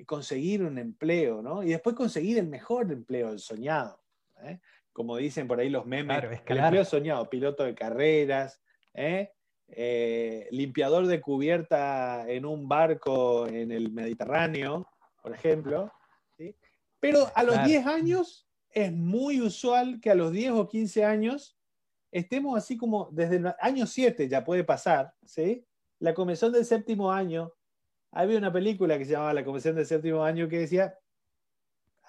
[0.06, 1.62] conseguir un empleo, ¿no?
[1.62, 4.00] Y después conseguir el mejor empleo, el soñado.
[4.42, 4.60] ¿eh?
[4.92, 8.60] Como dicen por ahí los memes, el empleo soñado, piloto de carreras,
[8.94, 9.32] ¿eh?
[9.72, 14.88] Eh, limpiador de cubierta en un barco en el Mediterráneo,
[15.22, 15.92] por ejemplo.
[16.98, 21.56] Pero a los 10 años es muy usual que a los 10 o 15 años
[22.10, 25.64] estemos así como desde el año 7 ya puede pasar, ¿sí?
[26.00, 27.52] La comisión del séptimo año,
[28.12, 30.98] había una película que se llamaba La comisión del séptimo año que decía,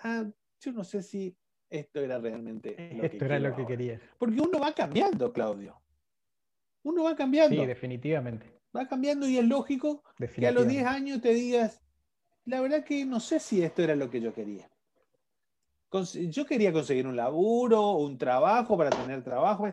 [0.03, 0.25] ah,
[0.59, 1.35] yo no sé si
[1.69, 3.99] esto era realmente lo esto era lo que quería.
[4.17, 5.81] Porque uno va cambiando, Claudio.
[6.83, 7.61] Uno va cambiando.
[7.61, 8.59] Sí, definitivamente.
[8.75, 10.03] Va cambiando y es lógico
[10.35, 11.81] que a los 10 años te digas,
[12.45, 14.69] la verdad que no sé si esto era lo que yo quería.
[16.29, 19.67] Yo quería conseguir un laburo, un trabajo para tener trabajo.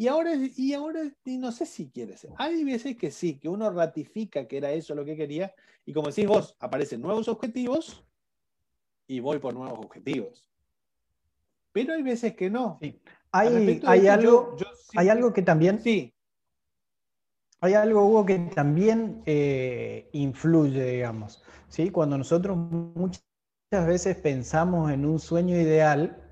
[0.00, 2.24] Y ahora, y ahora no sé si quieres.
[2.36, 5.52] Hay veces que sí, que uno ratifica que era eso lo que quería.
[5.84, 8.04] Y como decís vos, aparecen nuevos objetivos
[9.08, 10.48] y voy por nuevos objetivos.
[11.72, 12.78] Pero hay veces que no.
[13.32, 14.56] Hay, hay algo,
[14.94, 15.80] hay algo que también.
[15.80, 16.14] Sí.
[17.60, 21.42] Hay algo, Hugo, que también eh, influye, digamos.
[21.68, 21.90] ¿sí?
[21.90, 23.24] Cuando nosotros muchas
[23.72, 26.27] veces pensamos en un sueño ideal,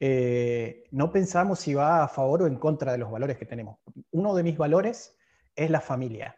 [0.00, 3.78] eh, no pensamos si va a favor o en contra de los valores que tenemos.
[4.10, 5.16] Uno de mis valores
[5.54, 6.36] es la familia.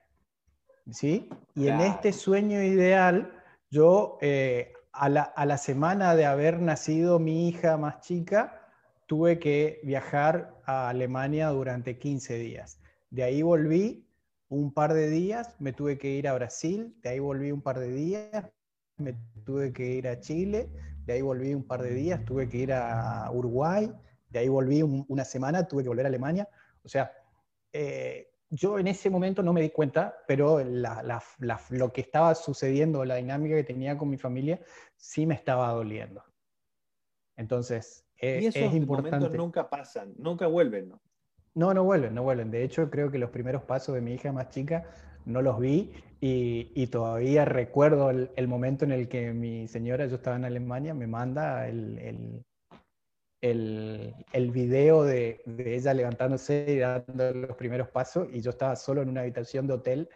[0.90, 1.30] ¿sí?
[1.54, 3.32] Y en este sueño ideal,
[3.70, 8.68] yo eh, a, la, a la semana de haber nacido mi hija más chica,
[9.06, 12.80] tuve que viajar a Alemania durante 15 días.
[13.10, 14.08] De ahí volví
[14.48, 17.78] un par de días, me tuve que ir a Brasil, de ahí volví un par
[17.78, 18.50] de días,
[18.96, 20.68] me tuve que ir a Chile,
[21.04, 23.92] de ahí volví un par de días, tuve que ir a Uruguay,
[24.28, 26.48] de ahí volví una semana, tuve que volver a Alemania.
[26.84, 27.12] O sea,
[27.72, 33.16] eh, yo en ese momento no me di cuenta, pero lo que estaba sucediendo, la
[33.16, 34.60] dinámica que tenía con mi familia,
[34.96, 36.22] sí me estaba doliendo.
[37.36, 39.16] Entonces, e, y esos es importante.
[39.16, 41.00] Momentos nunca pasan, nunca vuelven, ¿no?
[41.54, 42.50] No, no vuelven, no vuelven.
[42.50, 44.84] De hecho, creo que los primeros pasos de mi hija más chica
[45.24, 50.36] no los vi y, todavía recuerdo el, momento en el que mi señora, yo estaba
[50.36, 52.44] en Alemania, me manda el,
[53.40, 59.08] el, video de, ella levantándose y dando los primeros pasos y yo estaba solo en
[59.08, 60.08] una habitación de hotel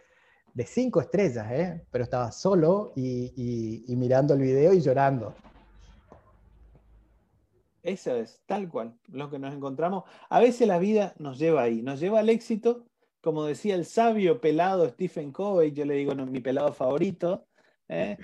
[0.53, 1.85] de cinco estrellas, ¿eh?
[1.91, 5.35] pero estaba solo y, y mirando el video y llorando.
[7.83, 10.05] Eso es, tal cual, lo que nos encontramos.
[10.29, 12.86] A veces la vida nos lleva ahí, nos lleva al éxito
[13.27, 17.45] como decía el sabio pelado Stephen Covey, yo le digo no, mi pelado favorito.
[17.89, 18.17] ¿eh?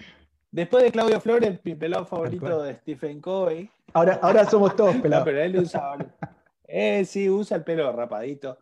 [0.49, 3.69] Después de Claudio Flores, mi pelado favorito de Stephen Covey.
[3.91, 5.25] Ahora, ahora somos todos pelados.
[5.25, 5.97] pero él usa,
[6.65, 8.57] eh, sí, usa el pelo rapadito.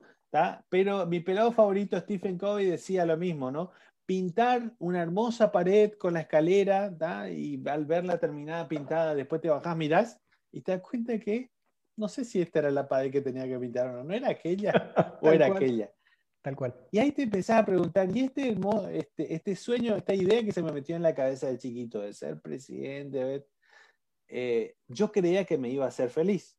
[0.68, 3.70] Pero mi pelado favorito, Stephen Covey, decía lo mismo, ¿no?
[4.08, 6.92] Pintar una hermosa pared con la escalera,
[7.30, 10.20] y al verla terminada pintada, después te bajás, mirás,
[10.52, 11.52] y te das cuenta que
[11.98, 14.30] no sé si esta era la pared que tenía que pintar o no, ¿no era
[14.30, 14.72] aquella
[15.22, 15.92] o era aquella?
[16.42, 16.76] Tal cual.
[16.92, 18.58] Y ahí te empezás a preguntar, ¿y este,
[18.94, 22.14] este, este sueño, esta idea que se me metió en la cabeza de chiquito de
[22.14, 23.46] ser presidente,
[24.28, 26.58] eh, yo creía que me iba a hacer feliz,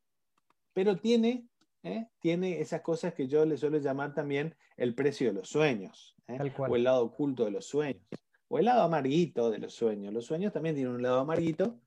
[0.73, 1.49] pero tiene,
[1.83, 6.15] eh, tiene esas cosas que yo le suelo llamar también el precio de los sueños,
[6.29, 8.03] eh, o el lado oculto de los sueños,
[8.49, 10.15] o el lado amarguito de los sueños.
[10.15, 11.81] Los sueños también tienen un lado amarguito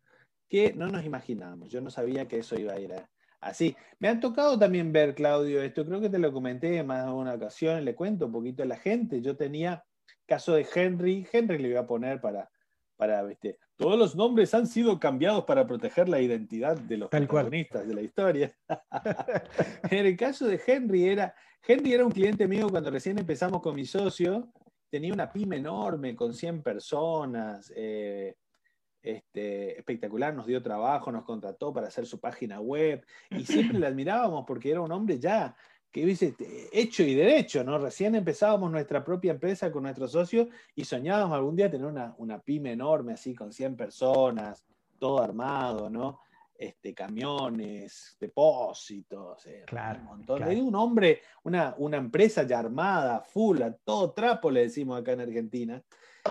[0.50, 1.70] que no nos imaginábamos.
[1.70, 3.10] Yo no sabía que eso iba a ir a,
[3.46, 3.76] así.
[4.00, 7.12] Me han tocado también ver, Claudio, esto creo que te lo comenté en más de
[7.12, 9.22] una ocasión, le cuento un poquito a la gente.
[9.22, 9.86] Yo tenía
[10.26, 12.50] caso de Henry, Henry le iba a poner para,
[12.98, 17.88] para este, todos los nombres han sido cambiados para proteger la identidad de los protagonistas
[17.88, 18.56] de la historia.
[19.92, 23.76] en el caso de Henry era, Henry era un cliente mío cuando recién empezamos con
[23.76, 24.52] mi socio,
[24.90, 28.36] tenía una pyme enorme con 100 personas, eh,
[29.06, 33.88] este, espectacular, nos dio trabajo, nos contrató para hacer su página web y siempre le
[33.88, 35.56] admirábamos porque era un hombre ya
[35.92, 36.36] que hubiese
[36.74, 37.78] hecho y derecho, ¿no?
[37.78, 42.40] Recién empezábamos nuestra propia empresa con nuestros socios y soñábamos algún día tener una, una
[42.40, 44.66] pyme enorme así con 100 personas,
[45.00, 46.20] todo armado, ¿no?
[46.58, 50.44] Este, camiones, depósitos, eh, claro, un montón.
[50.44, 55.22] Un hombre, una, una empresa ya armada, full, a todo trapo le decimos acá en
[55.22, 55.84] Argentina.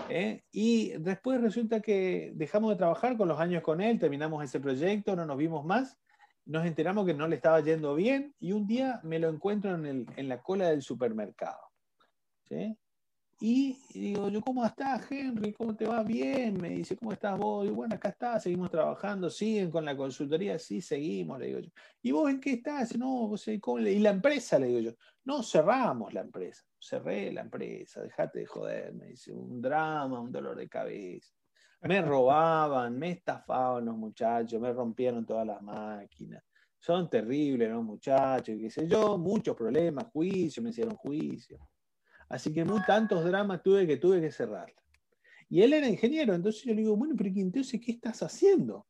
[0.09, 0.43] ¿Eh?
[0.51, 5.15] Y después resulta que dejamos de trabajar con los años con él, terminamos ese proyecto,
[5.15, 5.97] no nos vimos más,
[6.45, 9.85] nos enteramos que no le estaba yendo bien y un día me lo encuentro en,
[9.85, 11.59] el, en la cola del supermercado.
[12.43, 12.77] ¿sí?
[13.41, 15.51] Y digo, yo, ¿cómo estás, Henry?
[15.51, 16.03] ¿Cómo te va?
[16.03, 16.59] Bien.
[16.59, 17.67] Me dice, ¿cómo estás vos?
[17.67, 21.69] Y bueno, acá está, seguimos trabajando, siguen con la consultoría, sí, seguimos, le digo yo.
[22.01, 22.97] ¿Y vos en qué estás?
[22.97, 24.57] No, vos, ¿cómo ¿Y la empresa?
[24.57, 24.91] Le digo yo.
[25.25, 26.63] No, cerramos la empresa.
[26.85, 28.93] Cerré la empresa, dejate de joder.
[28.93, 31.33] Me dice, un drama, un dolor de cabeza.
[31.81, 36.43] Me robaban, me estafaban los muchachos, me rompieron todas las máquinas.
[36.77, 41.57] Son terribles los muchachos, qué sé yo, muchos problemas, juicio, me hicieron juicio.
[42.29, 44.71] Así que muy tantos dramas tuve que tuve que cerrar.
[45.49, 48.85] Y él era ingeniero, entonces yo le digo, bueno, pero entonces, ¿qué estás haciendo?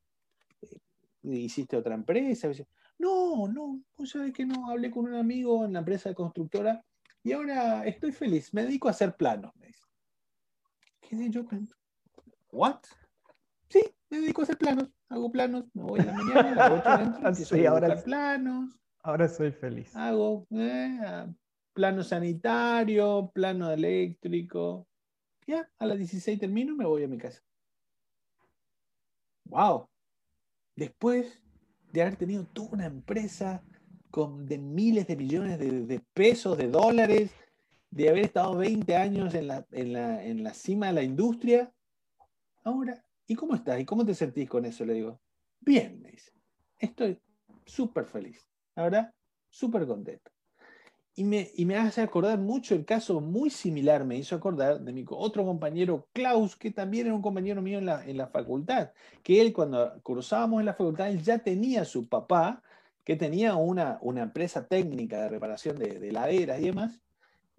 [0.62, 0.80] Eh,
[1.24, 2.52] ¿Hiciste otra empresa?
[2.98, 6.84] No, no, vos sabés que no, hablé con un amigo en la empresa de constructora
[7.26, 9.82] y ahora estoy feliz, me dedico a hacer planos, me dice.
[11.02, 11.44] ¿Qué sé yo?
[12.52, 12.82] ¿What?
[13.68, 16.70] Sí, me dedico a hacer planos, hago planos, me voy a la mañana, a
[17.24, 18.80] las 8 sí, ahora planos.
[19.02, 19.96] Ahora soy feliz.
[19.96, 21.26] Hago, eh,
[21.74, 24.88] plano sanitario, plano eléctrico.
[25.48, 27.42] Ya, a las 16 termino y me voy a mi casa.
[29.46, 29.90] ¡Wow!
[30.76, 31.42] Después
[31.92, 33.64] de haber tenido toda una empresa
[34.16, 37.32] con de miles de millones de, pesos, de dólares,
[37.92, 41.70] de haber estado 20 años en la, en la cima de la industria,
[42.64, 43.78] ahora, ¿y cómo estás?
[43.78, 44.86] ¿Y cómo te sentís con eso?
[44.86, 45.20] Le digo,
[45.60, 46.32] bien, me dice.
[46.80, 47.20] Estoy
[47.66, 48.48] súper feliz.
[48.78, 49.14] Ahora,
[49.50, 50.32] súper contento.
[51.14, 54.94] Y me, y me, hace acordar mucho el caso muy similar, me hizo acordar de
[54.94, 58.92] mi otro compañero Klaus, que también era un compañero mío en la, en la facultad,
[59.24, 62.64] que él cuando cruzábamos en la facultad, él ya tenía su papá,
[63.06, 67.00] que tenía una, una empresa técnica de reparación de, de heladeras y demás,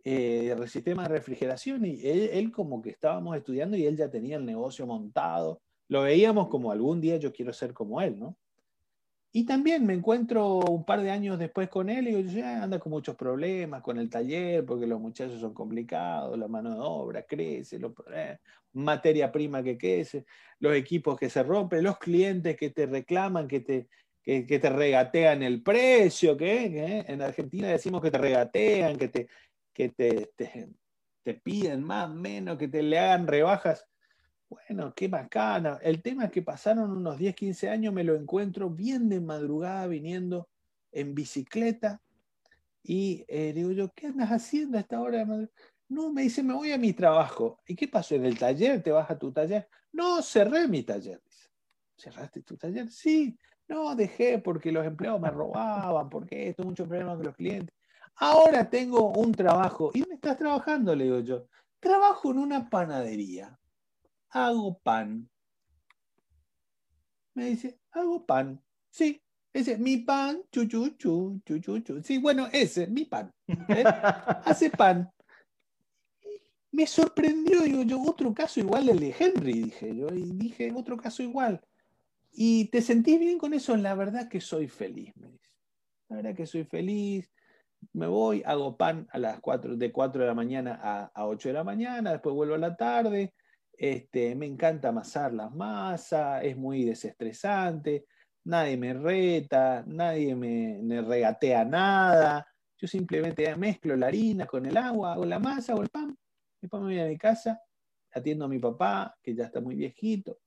[0.09, 4.37] eh, de sistema de refrigeración, y él, como que estábamos estudiando y él ya tenía
[4.37, 8.37] el negocio montado, lo veíamos como algún día yo quiero ser como él, ¿no?
[9.33, 12.79] Y también me encuentro un par de años después con él y digo, ya anda
[12.79, 17.23] con muchos problemas con el taller porque los muchachos son complicados, la mano de obra
[17.23, 17.79] crece,
[18.15, 18.39] eh,
[18.73, 20.25] materia prima que crece,
[20.61, 23.89] los equipos que se rompen, los clientes que te reclaman, que te,
[24.27, 29.29] que, te regatean el precio, que en Argentina decimos que te regatean, que te,
[29.73, 30.33] que te,
[31.23, 33.87] te, piden más, menos, que te le hagan rebajas
[34.49, 35.79] bueno, qué bacana.
[35.83, 39.89] El tema es que pasaron unos 10, 15 años, me lo encuentro bien de madrugada
[39.89, 40.49] viniendo
[40.93, 42.01] en bicicleta
[42.83, 45.53] y eh, digo yo, ¿qué andas haciendo a esta hora de madrugada?
[45.89, 47.61] No, me dice, me voy a mi trabajo.
[47.67, 48.15] ¿Y qué pasó?
[48.15, 48.83] ¿En el taller?
[48.83, 49.69] ¿Te vas a tu taller?
[49.93, 51.21] No, cerré mi taller.
[51.25, 51.49] Dice.
[51.97, 52.91] ¿Cerraste tu taller?
[52.91, 53.37] Sí.
[53.69, 57.75] No, dejé porque los empleados me robaban, porque esto, mucho problema con los clientes.
[58.17, 59.91] Ahora tengo un trabajo.
[59.93, 60.95] ¿Y dónde estás trabajando?
[60.95, 61.47] Le digo yo.
[61.81, 63.59] Trabajo en una panadería
[64.31, 65.29] hago pan.
[67.35, 68.63] Me dice, hago pan.
[68.91, 69.21] Sí,
[69.53, 72.03] ese, mi pan, chu, chu, chu, chu, chu, chu.
[72.03, 73.33] Sí, bueno, ese, mi pan.
[73.47, 73.85] ¿eh?
[74.45, 75.11] Hace pan.
[76.73, 80.97] Me sorprendió, digo yo, otro caso igual el de Henry, dije yo, y dije, otro
[80.97, 81.61] caso igual.
[82.39, 83.75] ¿Y te sentís bien con eso?
[83.79, 85.51] La verdad que soy feliz, me dice.
[86.11, 87.33] La verdad que soy feliz.
[87.95, 91.49] Me voy, hago pan a las 4, de 4 de la mañana a, a 8
[91.49, 93.33] de la mañana, después vuelvo a la tarde,
[93.73, 98.07] este, me encanta amasar las masas, es muy desestresante.
[98.45, 102.47] nadie me reta, nadie me, regatea nada.
[102.77, 106.17] Yo simplemente mezclo la harina con el agua, hago la masa, hago el pan,
[106.61, 107.63] después me voy a mi casa,
[108.13, 110.39] atiendo a mi papá, que ya está muy viejito.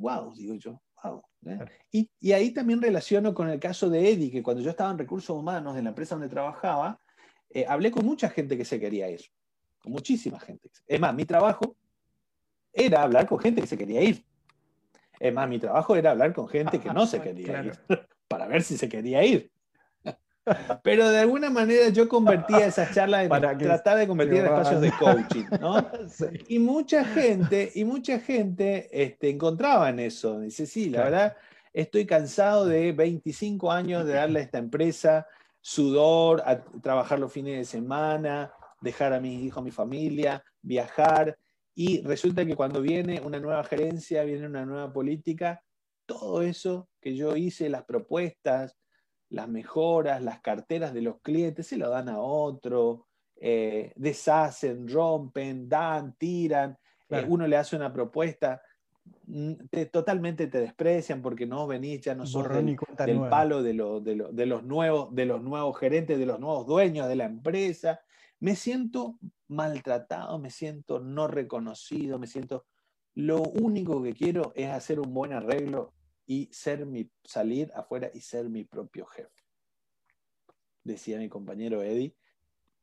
[0.00, 0.34] ¡Wow!
[0.34, 1.22] Digo yo, wow.
[1.46, 1.58] ¿eh?
[1.92, 4.98] Y, y, ahí también relaciono con el caso de Eddie, que cuando yo estaba en
[4.98, 6.98] recursos humanos en la empresa donde trabajaba,
[7.50, 9.20] eh, hablé con mucha gente que se quería ir,
[9.78, 10.70] con muchísima gente.
[10.86, 11.76] Es más, mi trabajo
[12.72, 14.24] era hablar con gente que se quería ir.
[15.18, 17.78] Es más, mi trabajo era hablar con gente que no se quería ir,
[18.26, 19.52] para ver si se quería ir.
[20.82, 24.80] Pero de alguna manera yo convertía esa charla en para tratar de convertir en espacios
[24.80, 25.86] de coaching, ¿no?
[26.48, 30.40] Y mucha gente, y mucha gente este, encontraba en eso.
[30.40, 31.36] Dice, sí, la verdad,
[31.72, 35.26] estoy cansado de 25 años de darle a esta empresa
[35.60, 41.36] sudor, a trabajar los fines de semana, dejar a mis hijos, a mi familia, viajar.
[41.74, 45.62] Y resulta que cuando viene una nueva gerencia, viene una nueva política,
[46.06, 48.76] todo eso que yo hice, las propuestas,
[49.30, 53.06] las mejoras, las carteras de los clientes, se lo dan a otro,
[53.36, 56.76] eh, deshacen, rompen, dan, tiran,
[57.08, 58.60] eh, uno le hace una propuesta,
[59.92, 65.14] totalmente te desprecian porque no venís, ya no sos del, palo de, de, los nuevos,
[65.14, 68.00] de los nuevos gerentes, de los nuevos dueños de la empresa.
[68.40, 69.18] Me siento
[69.48, 72.66] maltratado, me siento no reconocido, me siento...
[73.14, 75.92] Lo único que quiero es hacer un buen arreglo
[76.30, 79.42] y ser mi, salir afuera y ser mi propio jefe,
[80.84, 82.14] decía mi compañero Eddie.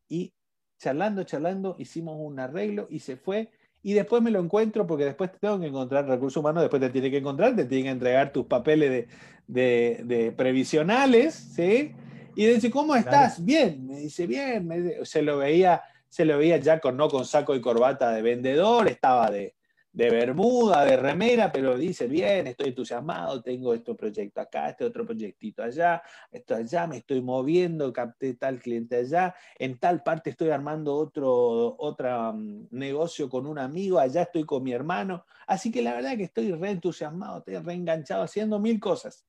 [0.09, 0.33] Y
[0.77, 3.49] charlando, charlando, hicimos un arreglo y se fue.
[3.81, 6.89] Y después me lo encuentro porque después te tengo que encontrar recursos humanos, después te
[6.89, 9.07] tiene que encontrar, te tiene que entregar tus papeles
[9.47, 11.95] de, de, previsionales, ¿sí?
[12.35, 13.45] Y dice, ¿cómo estás?
[13.45, 14.69] Bien, me dice, bien,
[15.03, 18.89] se lo veía, se lo veía ya con, no con saco y corbata de vendedor,
[18.89, 19.55] estaba de,
[19.97, 25.03] de bermuda, de remera, pero dice, bien, estoy entusiasmado, tengo este proyecto acá, este otro
[25.03, 30.51] proyectito allá, esto allá, me estoy moviendo, capté tal cliente allá, en tal parte estoy
[30.51, 35.81] armando otro, otro mm, negocio con un amigo, allá estoy con mi hermano, así que
[35.81, 39.25] la verdad que estoy re entusiasmado, estoy reenganchado haciendo mil cosas.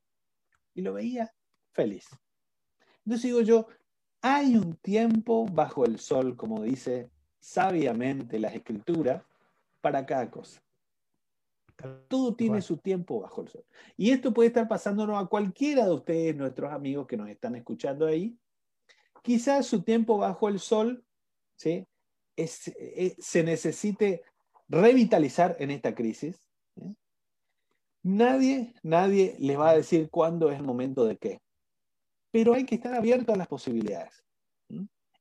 [0.75, 1.33] Y lo veía
[1.73, 2.11] feliz.
[3.07, 3.69] Entonces digo yo,
[4.21, 7.11] hay un tiempo bajo el sol, como dice
[7.41, 9.23] sabiamente las escrituras,
[9.81, 10.61] para cada cosa.
[12.09, 13.65] Todo tiene su tiempo bajo el sol.
[13.97, 18.07] Y esto puede estar pasándonos a cualquiera de ustedes, nuestros amigos que nos están escuchando
[18.07, 18.37] ahí.
[19.23, 21.05] Quizás su tiempo bajo el sol
[21.59, 21.87] ¿sí?
[22.37, 24.23] Eh, se necesite
[24.69, 26.41] revitalizar en esta crisis.
[28.03, 31.41] Nadie, nadie les va a decir cuándo es el momento de qué.
[32.31, 34.25] Pero hay que estar abierto a las posibilidades.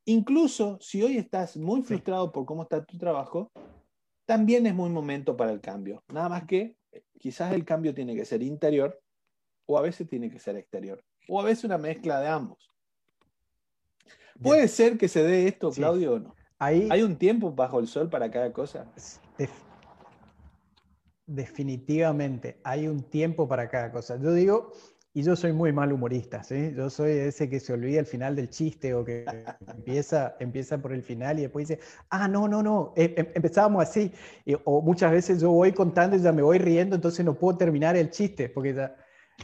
[0.06, 3.52] Incluso si hoy estás muy frustrado por cómo está tu trabajo,
[4.28, 6.04] también es muy momento para el cambio.
[6.10, 9.02] Nada más que eh, quizás el cambio tiene que ser interior
[9.66, 11.04] o a veces tiene que ser exterior.
[11.30, 12.70] O a veces una mezcla de ambos.
[14.42, 16.36] ¿Puede ser que se dé esto, Claudio, o no?
[16.60, 18.92] ¿Hay un tiempo bajo el sol para cada cosa?
[21.26, 24.18] definitivamente, hay un tiempo para cada cosa.
[24.18, 24.72] Yo digo,
[25.18, 26.76] y yo soy muy mal humorista, ¿sí?
[26.78, 29.26] Yo soy ese que se olvida el final del chiste o que
[29.68, 33.82] empieza, empieza por el final y después dice, ah, no, no, no, em, em, empezábamos
[33.82, 34.12] así.
[34.64, 37.98] o muchas veces yo voy contando y ya me voy riendo, entonces no puedo terminar
[37.98, 38.96] el chiste, porque ya,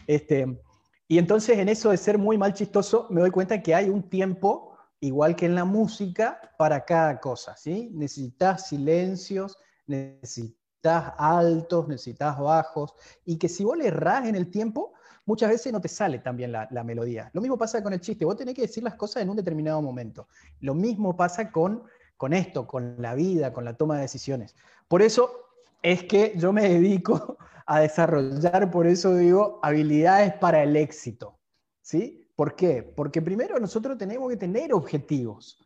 [0.05, 0.61] este,
[1.07, 4.07] y entonces en eso de ser muy mal chistoso, me doy cuenta que hay un
[4.07, 7.89] tiempo, igual que en la música, para cada cosa, ¿sí?
[7.95, 9.57] Necesitas silencios,
[9.88, 12.93] necesitas altos, necesitas bajos,
[13.26, 14.93] y que si vos le errás en el tiempo,
[15.26, 17.30] muchas veces no te sale también la, la, melodía.
[17.34, 19.82] Lo mismo pasa con el chiste, vos tenés que decir las cosas en un determinado
[19.82, 20.28] momento.
[20.59, 21.84] Lo mismo pasa con,
[22.17, 24.55] con esto, con la vida, con la toma de decisiones.
[24.88, 25.43] Por eso
[25.82, 31.39] es que yo me dedico a desarrollar, por eso digo, habilidades para el éxito.
[31.82, 32.28] ¿Sí?
[32.36, 32.82] ¿Por qué?
[32.84, 35.59] Porque primero nosotros tenemos que tener objetivos.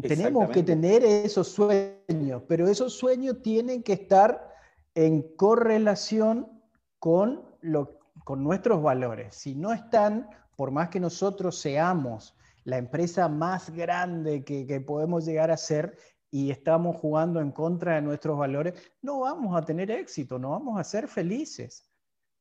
[0.00, 4.54] Tenemos que tener esos sueños, pero esos sueños tienen que estar
[4.94, 6.62] en correlación
[6.98, 13.28] con lo con nuestros valores, si no están, por más que nosotros seamos la empresa
[13.28, 15.96] más grande que, podemos llegar a ser
[16.30, 20.78] y estamos jugando en contra de nuestros valores, no vamos a tener éxito, no vamos
[20.78, 21.90] a ser felices.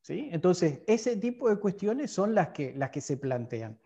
[0.02, 0.30] ¿sí?
[0.32, 3.80] Entonces, ese tipo de cuestiones son las que, las que se plantean.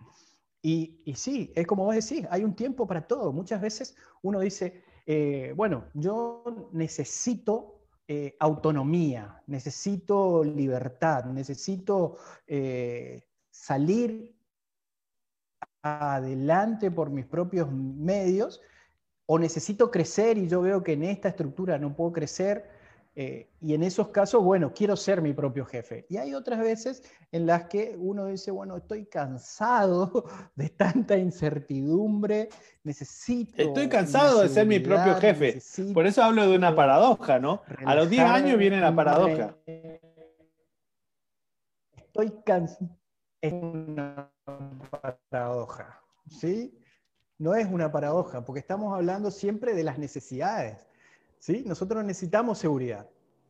[0.62, 3.32] Y, y sí, es como vos decís, hay un tiempo para todo.
[3.32, 14.36] Muchas veces uno dice, eh, bueno, yo necesito eh, autonomía, necesito libertad, necesito eh, salir
[15.82, 18.62] adelante por mis propios medios
[19.26, 22.70] o necesito crecer y yo veo que en esta estructura no puedo crecer,
[23.16, 26.06] Eh, y en esos casos, bueno, quiero ser mi propio jefe.
[26.10, 32.50] Y hay otras veces en las que uno dice, bueno, estoy cansado de tanta incertidumbre,
[32.84, 33.62] necesito...
[33.62, 35.62] Estoy cansado de ser mi propio jefe.
[35.94, 37.62] Por eso hablo de una paradoja, ¿no?
[37.86, 39.56] A los 10 años viene la paradoja.
[41.96, 42.90] Estoy cansado.
[43.42, 44.32] Es una
[45.30, 46.80] paradoja, ¿sí?
[47.38, 50.88] No es una paradoja, porque estamos hablando siempre de las necesidades.
[51.44, 51.62] ¿Sí?
[51.66, 53.10] Nosotros necesitamos seguridad.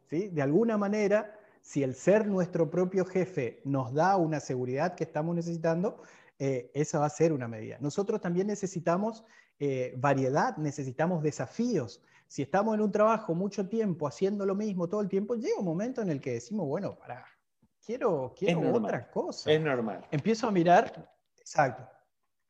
[0.09, 0.29] ¿sí?
[0.29, 5.35] De alguna manera, si el ser nuestro propio jefe nos da una seguridad que estamos
[5.35, 6.01] necesitando,
[6.39, 7.77] eh, esa va a ser una medida.
[7.79, 9.23] Nosotros también necesitamos
[9.59, 12.01] eh, variedad, necesitamos desafíos.
[12.27, 15.65] Si estamos en un trabajo mucho tiempo haciendo lo mismo todo el tiempo, llega un
[15.65, 17.23] momento en el que decimos, bueno, para,
[17.85, 19.51] quiero, quiero otra cosa.
[19.51, 20.03] Es normal.
[20.09, 21.87] Empiezo a mirar, exacto,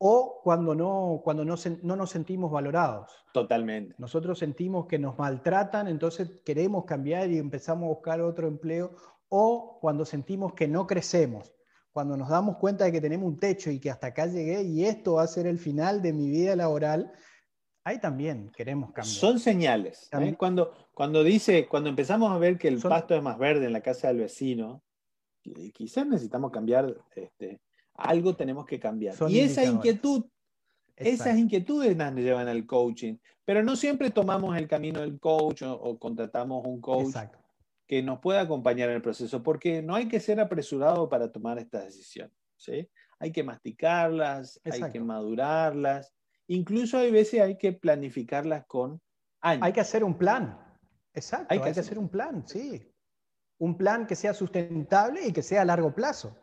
[0.05, 3.09] o cuando no, cuando no, no, nos sentimos valorados.
[3.31, 3.95] Totalmente.
[3.97, 8.97] Nosotros sentimos que nos maltratan, entonces queremos cambiar y empezamos a buscar otro empleo,
[9.29, 11.53] o cuando sentimos que no crecemos,
[11.93, 14.83] cuando nos damos cuenta de que tenemos un techo y que hasta acá llegué y
[14.83, 17.13] esto va a ser el final de mi vida laboral,
[17.85, 19.15] ahí también queremos cambiar.
[19.15, 20.09] Son señales.
[20.11, 20.35] ¿eh?
[20.37, 23.81] Cuando, cuando dice, cuando empezamos a ver que el pasto es más verde en la
[23.81, 24.83] casa del vecino,
[25.73, 27.61] quizás necesitamos cambiar este,
[28.03, 29.15] algo tenemos que cambiar.
[29.29, 30.25] y esa inquietud,
[30.95, 35.97] esas inquietudes nos llevan al coaching, pero no siempre tomamos el camino del coach o,
[35.97, 37.15] contratamos un coach
[37.87, 41.59] que nos pueda acompañar en el proceso, porque no hay que ser apresurado para tomar
[41.59, 42.35] estas decisiones.
[42.57, 42.89] ¿sí?
[43.19, 46.13] Hay que masticarlas, hay que madurarlas,
[46.47, 49.01] incluso hay veces hay que planificarlas con
[49.41, 49.63] años.
[49.63, 50.59] Hay que hacer un plan.
[51.13, 52.89] Exacto, hay que, hay que hacer un plan, sí.
[53.59, 56.42] Un plan que sea sustentable y que sea a largo plazo.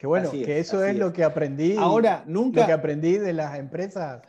[0.00, 1.76] Que bueno, que eso es, lo que aprendí.
[1.76, 2.62] Ahora, nunca.
[2.62, 4.22] Lo que aprendí de las empresas,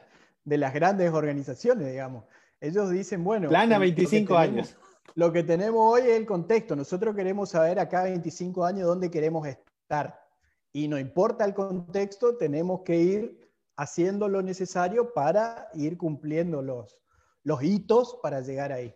[0.43, 2.25] de las grandes organizaciones, digamos.
[2.59, 3.47] Ellos dicen, bueno.
[3.47, 4.75] Plan a 25 años.
[5.15, 6.75] Lo que tenemos hoy es el contexto.
[6.75, 10.19] Nosotros queremos saber acá 25 años dónde queremos estar.
[10.73, 16.99] Y no importa el contexto, tenemos que ir haciendo lo necesario para ir cumpliendo los,
[17.43, 18.93] los hitos para llegar ahí.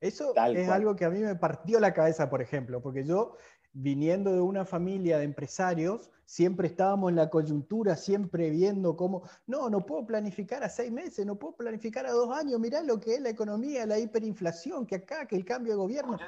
[0.00, 3.36] Eso es algo que a mí me partió la cabeza, por ejemplo, porque yo
[3.78, 9.68] viniendo de una familia de empresarios, siempre estábamos en la coyuntura, siempre viendo cómo, no,
[9.68, 13.16] no puedo planificar a seis meses, no puedo planificar a dos años, mirá lo que
[13.16, 16.18] es la economía, la hiperinflación, que acá, que el cambio de gobierno.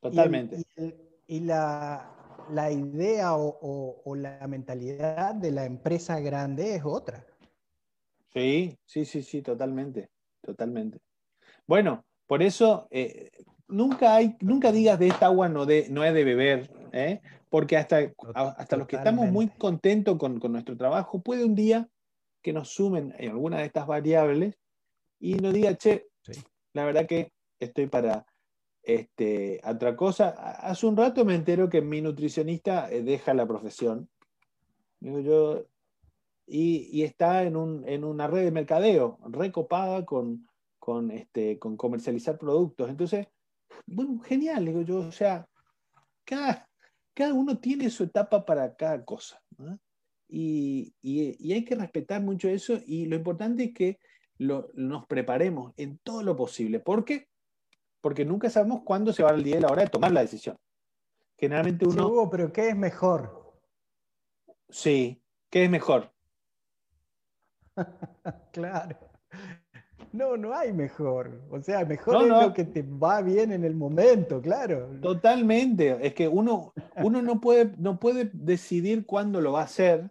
[0.00, 0.62] Totalmente.
[1.26, 2.12] Y, la,
[2.70, 7.24] idea o, la mentalidad de la empresa grande es otra.
[8.34, 10.10] Sí, sí, sí, sí, totalmente,
[10.42, 11.00] totalmente.
[11.66, 13.30] Bueno, por eso eh,
[13.68, 17.20] nunca, hay, nunca digas de esta agua no, de, no es de beber, ¿eh?
[17.50, 21.88] porque hasta, hasta los que estamos muy contentos con, nuestro trabajo, puede un día
[22.42, 24.56] que nos sumen en alguna de estas variables
[25.18, 26.06] y nos diga, che,
[26.72, 28.26] la verdad que estoy para
[28.82, 30.28] este, otra cosa.
[30.28, 34.08] Hace un rato me entero que mi nutricionista eh, deja la profesión.
[35.00, 35.64] Digo yo,
[36.46, 40.48] y, está en, un, en, una red de mercadeo recopada con,
[40.78, 42.88] con, este, con comercializar productos.
[42.88, 43.26] Entonces,
[43.86, 45.48] bueno, genial, digo yo, o sea,
[46.24, 46.68] cada,
[47.14, 49.40] cada uno tiene su etapa para cada cosa.
[50.28, 50.94] Y,
[51.52, 53.98] hay que respetar mucho eso y lo importante es que
[54.38, 56.80] nos preparemos en todo lo posible.
[56.80, 57.28] ¿Por qué?
[58.00, 60.56] Porque nunca sabemos cuándo se va el día y la hora de tomar la decisión.
[61.36, 62.08] Generalmente uno...
[62.08, 63.58] Sí, pero ¿qué es mejor?
[64.68, 66.12] Sí, ¿qué es mejor?
[68.52, 68.98] claro.
[70.18, 71.40] No, no hay mejor.
[71.48, 74.88] O sea, mejor es lo que te va bien en el momento, claro.
[75.00, 75.96] Totalmente.
[76.04, 80.10] Es que uno, uno no, puede, no puede decidir cuándo lo va a hacer,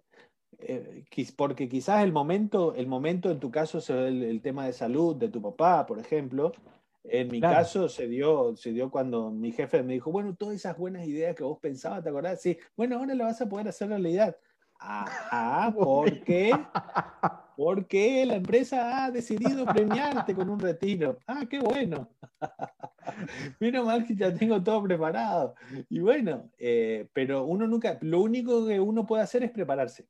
[0.60, 1.03] eh,
[1.36, 5.28] porque quizás el momento, el momento en tu caso es el, tema de salud de
[5.28, 6.53] tu papá, por ejemplo.
[7.03, 10.78] En mi caso se dio, se dio cuando mi jefe me dijo, bueno, todas esas
[10.78, 12.41] buenas ideas que vos pensabas, ¿te acordás?
[12.41, 14.38] Sí, bueno, ahora la vas a poder hacer realidad.
[14.80, 16.51] Ajá, ¿por qué?
[17.58, 21.18] Porque la empresa ha decidido premiarte con un retiro.
[21.26, 22.16] Ah, qué bueno.
[23.60, 25.55] Menos mal que ya tengo todo preparado.
[25.89, 30.08] Y bueno, eh, pero uno nunca, lo único que uno puede hacer es prepararse.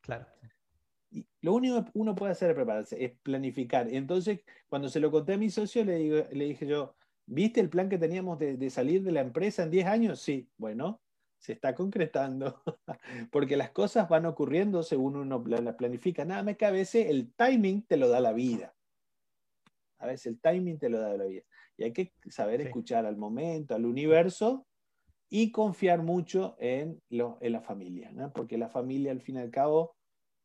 [0.00, 0.26] Claro.
[1.10, 3.92] Y lo único que uno puede hacer es prepararse, es planificar.
[3.92, 6.94] Entonces, cuando se lo conté a mi socio, le, le dije yo,
[7.26, 10.20] ¿viste el plan que teníamos de, de salir de la empresa en 10 años?
[10.20, 11.02] Sí, bueno,
[11.44, 12.62] se está concretando,
[13.30, 16.24] porque las cosas van ocurriendo según uno las planifica.
[16.24, 18.74] Nada más que a veces el timing te lo da la vida.
[19.98, 21.42] A veces el timing te lo da la vida.
[21.76, 24.66] Y hay que saber escuchar al momento, al universo
[25.28, 29.96] y confiar mucho en, en la familia, porque la familia al fin y al cabo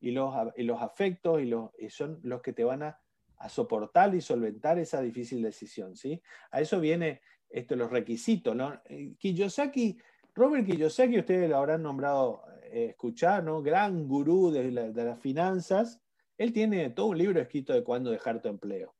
[0.01, 2.99] y los, los afectos y los, son los que te van a,
[3.47, 6.21] soportar y solventar esa difícil decisión, ¿sí?
[6.51, 8.81] A eso viene esto, los requisitos, ¿no?
[8.83, 9.97] Eh, Kiyosaki,
[10.39, 13.61] Robert Kiyosaki, ustedes lo habrán nombrado, eh, escuchar, ¿no?
[13.61, 15.99] Gran gurú de, de, las finanzas.
[16.37, 18.95] Él tiene todo un libro escrito de cuándo dejar tu empleo,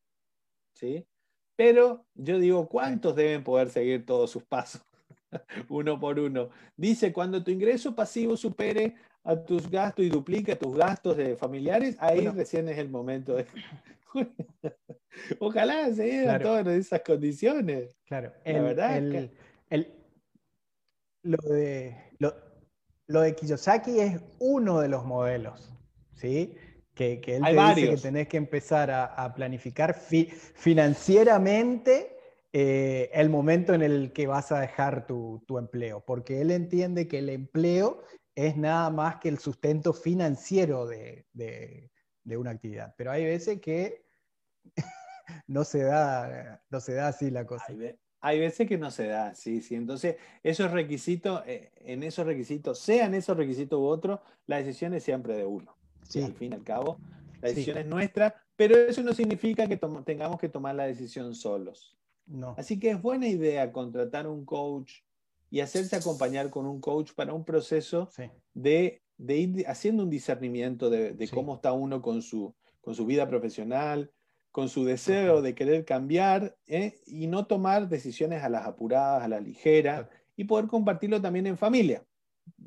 [0.74, 1.08] ¿sí?
[1.56, 4.82] Pero yo digo, ¿cuántos deben poder seguir todos sus pasos?
[5.70, 6.50] uno por uno.
[6.76, 11.96] Dice, cuando tu ingreso pasivo supere a tus gastos y duplica tus gastos de familiares,
[12.02, 13.46] ahí recién es el momento de...
[15.40, 17.96] Ojalá se dieran todas esas condiciones.
[18.06, 19.30] Claro, la verdad
[21.24, 25.74] lo, de, lo, de Kiyosaki es uno de los modelos,
[26.14, 26.56] ¿sí?
[26.94, 32.18] Que, que él te dice que tenés que empezar a, planificar financieramente
[32.52, 37.20] eh, el momento en el que vas a dejar tu, empleo, porque él entiende que
[37.20, 38.04] el empleo
[38.36, 41.26] es nada más que el sustento financiero de,
[42.26, 42.94] una actividad.
[42.98, 44.04] Pero hay veces que
[45.48, 47.64] no, se da, no se da así la cosa.
[47.70, 49.76] Hay, veces que no se da, sí, sí.
[49.76, 55.04] Entonces, esos requisitos, eh, en esos requisitos, sean esos requisitos u otros, la decisión es
[55.04, 55.78] siempre de uno.
[56.08, 56.22] Sí.
[56.22, 56.98] Al fin y al cabo,
[57.42, 61.96] la decisión es nuestra, pero eso no significa que tengamos que tomar la decisión solos.
[62.58, 65.02] Así que es buena idea contratar un coach
[65.50, 68.10] y hacerse acompañar con un coach para un proceso
[68.54, 74.12] de, ir haciendo un discernimiento de, cómo está uno con su, con su vida profesional,
[74.52, 77.00] con su deseo de querer cambiar ¿eh?
[77.06, 81.58] y no tomar decisiones a las apuradas, a la ligera y poder compartirlo también en
[81.58, 82.04] familia.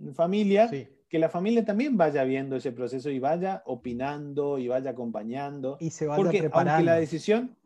[0.00, 0.70] En familia,
[1.08, 5.76] que la familia también vaya viendo ese proceso y vaya opinando y vaya acompañando.
[5.80, 7.56] Y se vaya porque aunque la decisión,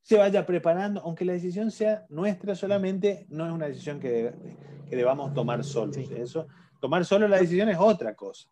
[0.00, 4.32] se vaya preparando, aunque la decisión sea nuestra solamente, no es una decisión que,
[4.90, 5.96] debamos tomar solos.
[5.96, 6.48] Eso,
[6.80, 8.48] tomar solo la decisión es otra cosa.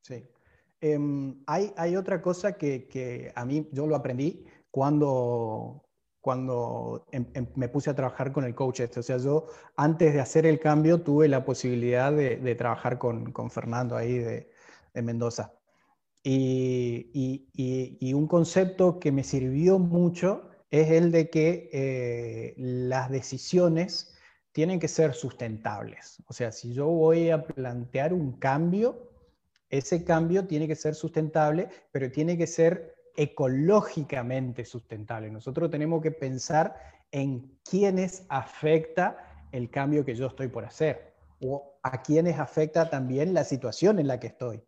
[0.00, 0.24] Sí.
[0.82, 5.84] Em, hay, otra cosa que, a mí yo lo aprendí cuando,
[6.20, 8.98] cuando em, em, me puse a trabajar con el coach este.
[8.98, 13.96] O sea, yo antes de hacer el cambio tuve la posibilidad de, trabajar con, Fernando
[13.96, 14.50] ahí de,
[14.92, 15.54] de Mendoza.
[16.24, 24.16] Y, un concepto que me sirvió mucho es el de que eh, las decisiones
[24.52, 26.22] tienen que ser sustentables.
[26.26, 29.11] O sea, si yo voy a plantear un cambio,
[29.72, 35.30] ese cambio tiene que ser sustentable, pero tiene que ser ecológicamente sustentable.
[35.30, 36.76] Nosotros tenemos que pensar
[37.10, 43.32] en quiénes afecta el cambio que yo estoy por hacer o a quiénes afecta también
[43.32, 44.62] la situación en la que estoy.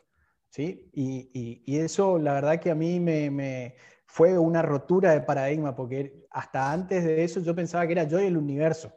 [0.48, 0.90] ¿sí?
[0.94, 3.74] Y, eso, la verdad que a mí me,
[4.06, 8.20] fue una rotura de paradigma, porque hasta antes de eso yo pensaba que era yo
[8.20, 8.94] y el universo,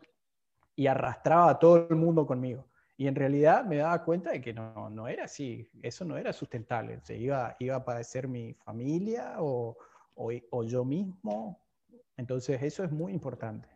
[0.73, 2.65] y arrastraba a todo el mundo conmigo.
[2.97, 6.33] Y en realidad me daba cuenta de que no, no era así, eso no era
[6.33, 9.77] sustentable, se iba, iba a padecer mi familia o,
[10.15, 11.61] o, yo mismo.
[12.17, 13.69] Entonces eso es muy importante.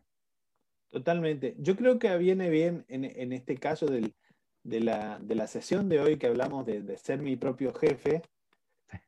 [0.89, 1.55] Totalmente.
[1.59, 4.15] Yo creo que viene bien en, en este caso del,
[4.63, 8.21] de la, sesión de hoy que hablamos de, ser mi propio jefe,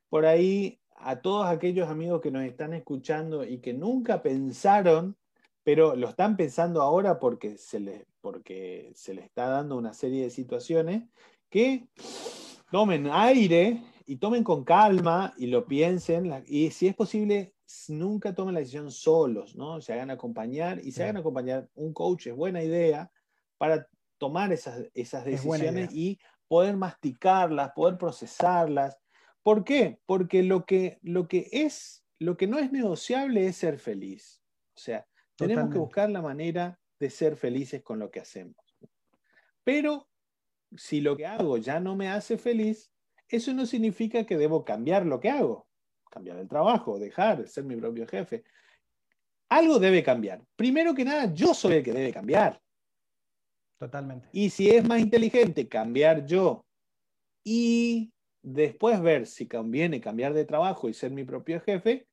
[0.10, 5.18] por ahí a todos aquellos amigos que nos están escuchando y que nunca pensaron,
[5.64, 10.24] pero lo están pensando ahora porque se les, porque se les está dando una serie
[10.24, 11.04] de situaciones,
[11.50, 11.90] que
[12.72, 17.54] tomen aire y tomen con calma y lo piensen, y si es posible,
[17.90, 19.82] nunca tomen la decisión solos, ¿no?
[19.82, 21.68] Se hagan acompañar y se hagan acompañar.
[21.76, 23.12] Un coach es buena idea
[23.58, 23.86] para
[24.18, 26.18] tomar esas, esas decisiones y
[26.48, 28.98] poder masticarlas, poder procesarlas.
[29.42, 30.00] ¿Por qué?
[30.06, 34.42] Porque lo que, lo que es, lo que no es negociable es ser feliz.
[34.76, 35.06] O sea,
[35.36, 38.56] tenemos que buscar la manera de ser felices con lo que hacemos.
[39.66, 40.08] Pero
[40.78, 42.94] si lo que hago ya no me hace feliz,
[43.28, 45.68] eso no significa que debo cambiar lo que hago.
[46.10, 48.46] Cambiar el trabajo, dejar, ser mi propio jefe.
[49.50, 50.42] Algo debe cambiar.
[50.56, 52.62] Primero que nada, yo soy el que debe cambiar.
[53.78, 54.30] Totalmente.
[54.32, 56.66] Y si es más inteligente cambiar yo
[57.44, 62.08] y después ver si conviene cambiar de trabajo y ser mi propio jefe,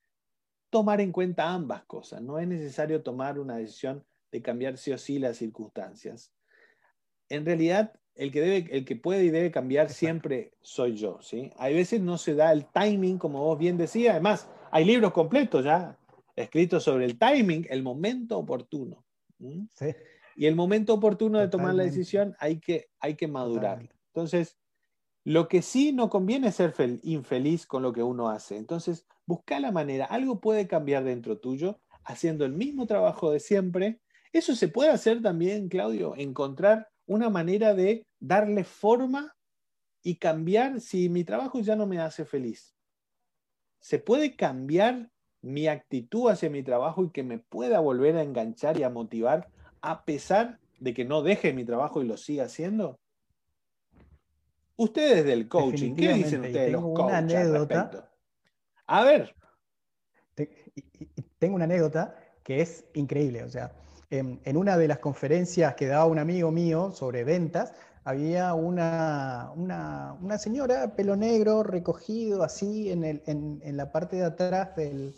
[0.68, 2.20] tomar en cuenta ambas cosas.
[2.20, 6.32] No es necesario tomar una decisión de cambiar sí o sí las circunstancias.
[7.28, 11.20] En realidad, el que, debe, el que puede y debe cambiar siempre soy yo.
[11.22, 11.50] ¿sí?
[11.56, 14.12] Hay veces no se da el timing, como vos bien decías.
[14.12, 15.96] Además, hay libros completos ya
[16.36, 19.04] escritos sobre el timing, el momento oportuno.
[19.74, 19.94] Sí
[20.40, 23.86] y el momento oportuno de tomar la decisión hay que, hay que madurar.
[24.06, 24.56] Entonces,
[25.22, 26.72] lo que sí no conviene es ser
[27.02, 28.56] infeliz con lo que uno hace.
[28.56, 30.06] Entonces, busca la manera.
[30.06, 34.00] Algo puede cambiar dentro tuyo haciendo el mismo trabajo de siempre.
[34.32, 39.36] Eso se puede hacer también, Claudio, encontrar una manera de darle forma
[40.02, 42.74] y cambiar si mi trabajo ya no me hace feliz.
[43.80, 45.10] ¿Se puede cambiar
[45.42, 49.48] mi actitud hacia mi trabajo y que me pueda volver a enganchar y a motivar
[49.80, 53.00] a pesar de que no deje mi trabajo y lo siga haciendo?
[54.76, 57.04] Ustedes del coaching, ¿qué dicen ustedes los coaches?
[57.04, 58.10] Una anécdota.
[58.86, 59.34] A ver.
[61.38, 63.44] Tengo una anécdota que es increíble.
[63.44, 63.72] O sea,
[64.10, 67.72] en, una de las conferencias que daba un amigo mío sobre ventas,
[68.04, 74.74] había una, una, señora, pelo negro, recogido así en, el, en, la parte de atrás
[74.74, 75.14] del,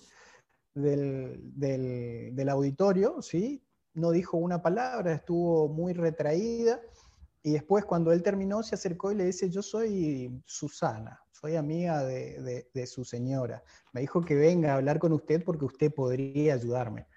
[0.75, 3.65] del, del, auditorio, ¿sí?
[3.95, 6.81] no dijo una palabra, estuvo muy retraída.
[7.45, 12.05] Y después cuando él terminó se acercó y le dice, yo soy Susana, soy amiga
[12.05, 13.65] de, de, su señora.
[13.93, 17.09] Me dijo que venga a hablar con usted porque usted podría ayudarme.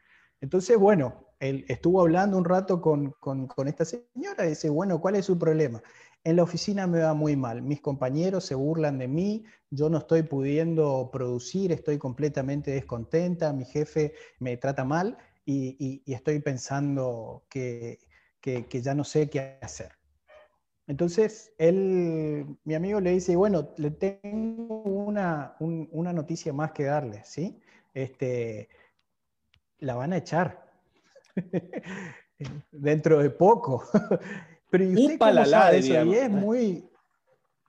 [0.41, 5.15] Entonces, bueno, él estuvo hablando un rato con, con, esta señora y dice, bueno, ¿cuál
[5.15, 5.81] es su problema?
[6.23, 9.99] En la oficina me va muy mal, mis compañeros se burlan de mí, yo no
[9.99, 17.45] estoy pudiendo producir, estoy completamente descontenta, mi jefe me trata mal y, y, estoy pensando
[17.49, 17.99] que,
[18.41, 19.91] que, que ya no sé qué hacer.
[20.87, 27.23] Entonces, él, mi amigo le dice, bueno, le tengo una, una noticia más que darle,
[27.23, 27.59] ¿sí?
[27.93, 28.69] Este,
[29.79, 30.64] la van a echar
[32.71, 33.83] dentro de poco.
[34.69, 36.03] Pero ¿y usted cómo sabe eso?
[36.03, 36.89] Y es muy,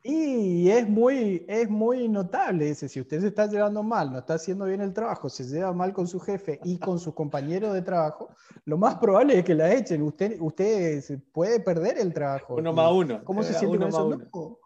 [0.02, 4.34] y es muy, es muy notable, dice, si usted se está llevando mal, no está
[4.34, 7.82] haciendo bien el trabajo, se lleva mal con su jefe y con sus compañeros de
[7.82, 8.28] trabajo,
[8.64, 10.02] lo más probable es que la echen.
[10.02, 11.02] Usted, usted
[11.32, 12.54] puede perder el trabajo.
[12.54, 13.24] Uno más uno.
[13.24, 14.16] ¿Cómo se siente con eso?
[14.32, 14.58] No,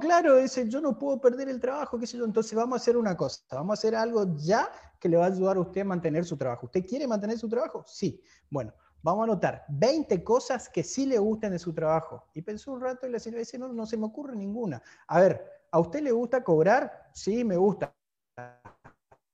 [0.00, 2.24] claro, dice, yo no puedo perder el trabajo, qué sé yo.
[2.24, 5.28] Entonces vamos a hacer una cosa, vamos a hacer algo ya que le va a
[5.28, 6.66] ayudar a usted a mantener su trabajo.
[6.66, 7.84] ¿Usted quiere mantener su trabajo?
[7.86, 8.20] Sí.
[8.50, 12.24] Bueno, vamos a anotar 20 cosas que sí le gustan de su trabajo.
[12.34, 14.82] Y pensó un rato y la señora dice, no, no se me ocurre ninguna.
[15.08, 17.10] A ver, ¿a usted le gusta cobrar?
[17.12, 17.94] Sí, me gusta.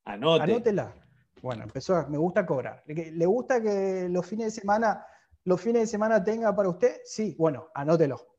[0.05, 0.43] Anote.
[0.43, 0.95] Anótela.
[1.43, 2.83] Bueno, empezó, me gusta cobrar.
[2.87, 5.07] ¿Le gusta que los fines de semana,
[5.45, 7.01] los fines de semana tenga para usted?
[7.05, 8.30] Sí, bueno, anótelo.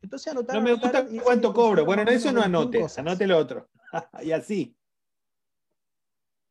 [0.00, 0.56] Entonces anotar.
[0.56, 1.84] No me gusta cuánto cobro.
[1.84, 3.68] Bueno, eso no anote, anote lo otro.
[4.22, 4.76] y así.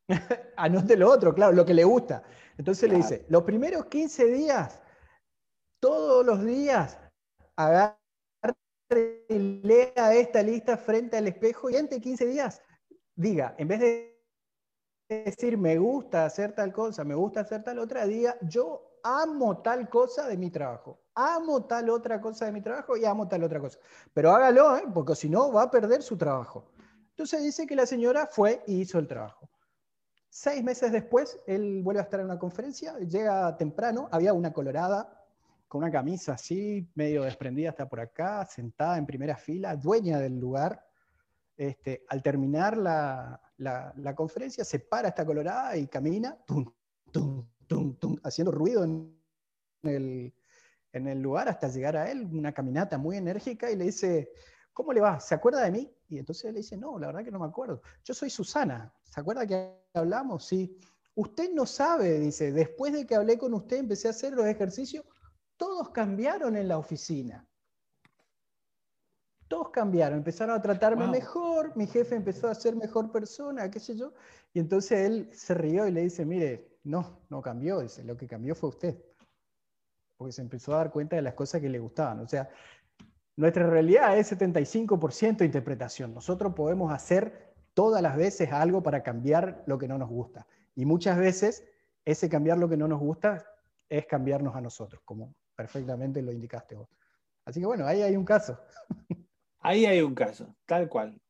[0.57, 2.23] Anote lo otro, claro, lo que le gusta.
[2.57, 4.81] Entonces le dice, los primeros 15 días,
[5.79, 6.99] todos los días,
[7.55, 7.97] agarre
[9.29, 12.61] y lea esta lista frente al espejo y entre 15 días,
[13.15, 14.11] diga, en vez de
[15.07, 19.89] decir me gusta hacer tal cosa, me gusta hacer tal otra, diga yo amo tal
[19.89, 23.59] cosa de mi trabajo, amo tal otra cosa de mi trabajo y amo tal otra
[23.59, 23.79] cosa.
[24.13, 24.83] Pero hágalo, ¿eh?
[24.93, 26.71] porque si no va a perder su trabajo.
[27.09, 29.49] Entonces dice que la señora fue y hizo el trabajo.
[30.29, 35.21] Seis meses después, él vuelve a estar en una conferencia, llega temprano, había una colorada
[35.67, 40.39] con una camisa así, medio desprendida hasta por acá, sentada en primera fila, dueña del
[40.39, 40.85] lugar.
[41.57, 46.37] Este, al terminar la, la, conferencia, se para esta colorada y camina,
[48.23, 49.15] haciendo ruido en
[49.83, 50.33] el,
[50.93, 54.31] en el lugar hasta llegar a él, una caminata muy enérgica, y le dice,
[54.73, 55.19] ¿cómo le va?
[55.19, 55.93] ¿Se acuerda de mí?
[56.09, 57.81] Y entonces él le dice, no, la verdad que no me acuerdo.
[58.03, 58.93] Yo soy Susana.
[59.03, 60.45] ¿Se acuerda que hablamos?
[60.45, 60.77] Sí.
[61.15, 65.05] Usted no sabe, dice, después de que hablé con usted, empecé a hacer los ejercicios,
[65.57, 67.47] todos cambiaron en la oficina.
[69.47, 73.97] Todos cambiaron, empezaron a tratarme mejor, mi jefe empezó a ser mejor persona, qué sé
[73.97, 74.13] yo.
[74.53, 78.27] Y entonces él se rió y le dice, mire, no, no cambió, dice, lo que
[78.27, 78.97] cambió fue usted.
[80.17, 82.19] Porque se empezó a dar cuenta de las cosas que le gustaban.
[82.19, 82.49] O sea,
[83.35, 86.13] nuestra realidad es 75% interpretación.
[86.13, 90.45] Nosotros podemos hacer todas las veces algo para cambiar lo que no nos gusta.
[90.75, 91.63] Y muchas veces
[92.05, 93.45] ese cambiar lo que no nos gusta
[93.89, 96.89] es cambiarnos a nosotros, como perfectamente lo indicaste vos.
[97.45, 98.59] Así que bueno, ahí hay un caso.
[99.63, 101.21] Ahí hay un caso, tal cual.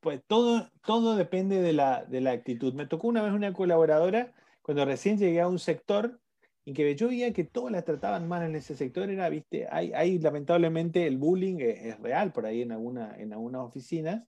[0.00, 2.72] Pues todo, todo depende de la, de la actitud.
[2.72, 4.32] Me tocó una vez una colaboradora,
[4.62, 6.20] cuando recién llegué a un sector,
[6.64, 10.18] y que yo veía que todos la trataban mal en ese sector, era, viste, hay,
[10.18, 14.22] lamentablemente el bullying es, real por ahí en, alguna, en algunas oficinas,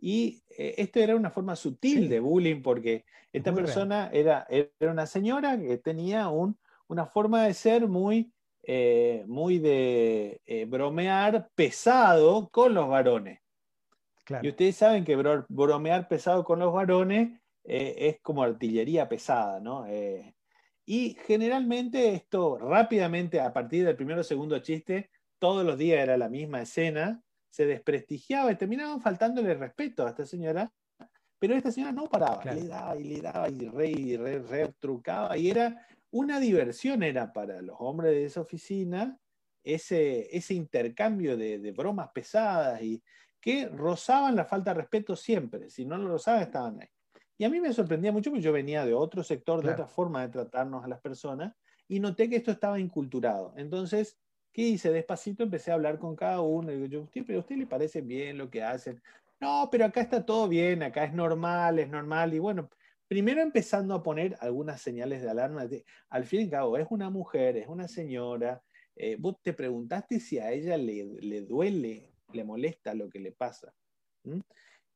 [0.00, 5.06] y eh, esto era una forma sutil de bullying porque esta persona era, era, una
[5.06, 6.56] señora que tenía un,
[6.86, 13.40] una forma de ser muy, eh, muy de eh, bromear pesado con los varones.
[14.42, 15.16] Y ustedes saben que
[15.48, 19.86] bromear pesado con los varones es como artillería pesada, ¿no?
[20.86, 26.16] Y generalmente esto rápidamente, a partir del primero o segundo chiste, todos los días era
[26.16, 30.72] la misma escena, se desprestigiaba y terminaban faltándole respeto a esta señora,
[31.38, 35.36] pero esta señora no paraba, le daba y le daba y re, y re, trucaba,
[35.36, 39.18] y era una diversión era para los hombres de esa oficina
[39.62, 43.02] ese, ese intercambio de, bromas pesadas y,
[43.40, 45.70] que rozaban la falta de respeto siempre.
[45.70, 46.88] Si no lo rozaban, estaban ahí.
[47.38, 50.22] Y a mí me sorprendía mucho porque yo venía de otro sector, de otra forma
[50.22, 51.54] de tratarnos a las personas,
[51.86, 53.54] y noté que esto estaba inculturado.
[53.56, 54.18] Entonces,
[54.52, 54.90] ¿qué hice?
[54.90, 56.72] Despacito empecé a hablar con cada uno.
[56.72, 59.00] Y digo, yo, usted, pero a usted le parece bien lo que hacen.
[59.40, 62.34] No, pero acá está todo bien, acá es normal, es normal.
[62.34, 62.68] Y bueno,
[63.06, 65.66] primero empezando a poner algunas señales de alarma.
[65.66, 68.60] De, al fin y al cabo, es una mujer, es una señora.
[68.96, 73.30] Eh, vos te preguntaste si a ella le, le, duele, le molesta lo que le
[73.30, 73.72] pasa.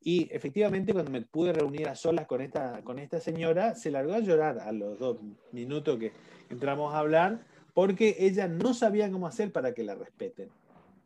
[0.05, 4.15] Y efectivamente, cuando me pude reunir a solas con esta, con esta señora, se largó
[4.15, 5.19] a llorar a los dos
[5.53, 6.13] minutos que
[6.51, 10.51] entramos a hablar, porque ella no sabía cómo hacer para que la respeten.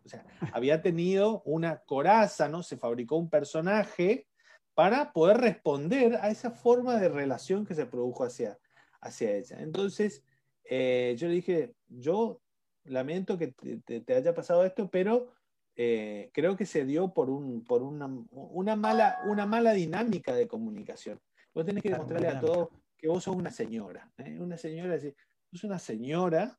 [0.05, 0.24] O sea,
[0.55, 2.62] había tenido una coraza, ¿no?
[2.62, 4.26] Se fabricó un personaje
[4.74, 8.59] para poder responder a esa forma de relación que se produjo hacia,
[9.03, 9.59] hacia ella.
[9.61, 10.24] Entonces,
[10.64, 12.40] eh, yo le dije, yo
[12.84, 15.36] lamento que te haya pasado esto, pero
[15.77, 20.49] eh, creo que se dio por, un, por una, una, mala, una mala dinámica de
[20.49, 21.20] comunicación.
[21.55, 24.11] Vos tenés que demostrarle a todos que vos sos una señora.
[24.16, 24.39] ¿eh?
[24.41, 26.59] Una señora, sos una señora,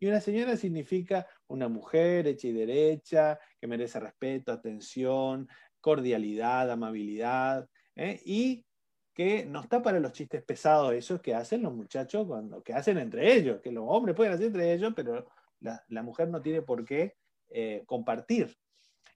[0.00, 5.46] y una señora significa una mujer hecha y derecha, que merece respeto, atención,
[5.80, 8.22] cordialidad, amabilidad, ¿eh?
[8.24, 8.64] y
[9.12, 12.96] que no está para los chistes pesados, esos que hacen los muchachos cuando, que hacen
[12.98, 15.28] entre ellos, que los hombres pueden hacer entre ellos, pero
[15.60, 17.14] la, la mujer no tiene por qué
[17.56, 18.58] eh, compartir.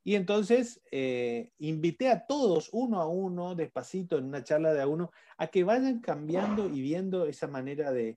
[0.05, 4.87] Y entonces eh, invité a todos, uno a uno, despacito, en una charla de a
[4.87, 8.17] uno, a que vayan cambiando y viendo esa manera de,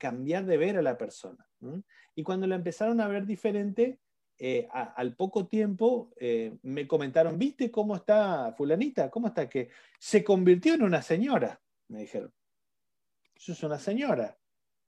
[0.00, 1.46] cambiar de ver a la persona.
[2.16, 4.00] Y cuando la empezaron a ver diferente,
[4.38, 6.10] eh, al poco tiempo
[6.62, 9.08] me comentaron, ¿viste cómo está fulanita?
[9.08, 9.48] ¿Cómo está?
[9.48, 12.32] Que se convirtió en una señora, me dijeron.
[13.36, 14.36] Eso es una señora.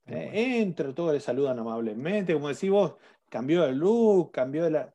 [0.05, 2.95] entro, todos le saludan amablemente, como decís vos,
[3.33, 4.93] cambió de look, cambió de la...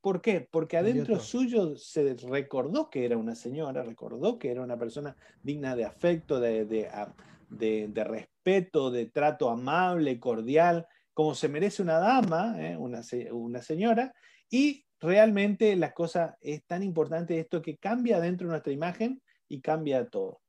[0.00, 0.48] ¿Por qué?
[0.50, 5.76] Porque adentro suyo se recordó que era una señora, recordó que era una persona digna
[5.76, 12.76] de afecto, de, de, respeto, de trato amable, cordial, como se merece una dama, ¿eh?
[12.76, 13.00] una,
[13.30, 14.12] una, señora,
[14.50, 19.60] y realmente la cosa es tan importante esto que cambia dentro de nuestra imagen y
[19.60, 20.40] cambia todo.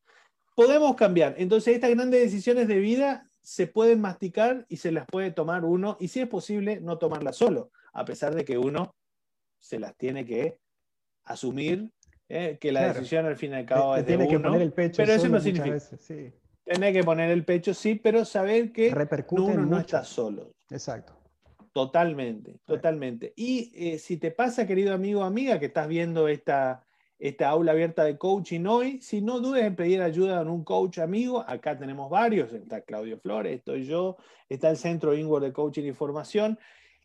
[0.56, 1.36] Podemos cambiar.
[1.38, 5.98] Entonces, estas grandes decisiones de vida se pueden masticar y se las puede tomar uno,
[6.00, 8.94] y si es posible, no tomarlas solo, a pesar de que uno
[9.60, 10.60] se las tiene que
[11.24, 11.92] asumir,
[12.28, 12.58] ¿eh?
[12.60, 14.98] que la decisión al fin y al cabo es de tiene que poner el pecho
[14.98, 15.78] pero eso no significa.
[16.64, 18.94] Tiene que poner el pecho, sí, pero saber que
[19.32, 20.52] uno no está solo.
[20.70, 21.20] Exacto.
[21.72, 23.34] Totalmente, totalmente.
[23.36, 26.86] Y eh, si te pasa, querido amigo o amiga, que estás viendo esta,
[27.20, 29.02] esta aula abierta de coaching hoy.
[29.02, 33.20] Si no dudes en pedir ayuda a un coach amigo, acá tenemos varios, está Claudio
[33.20, 34.18] Flores, estoy yo,
[34.48, 36.58] está el Centro Inward de Coaching y Formación.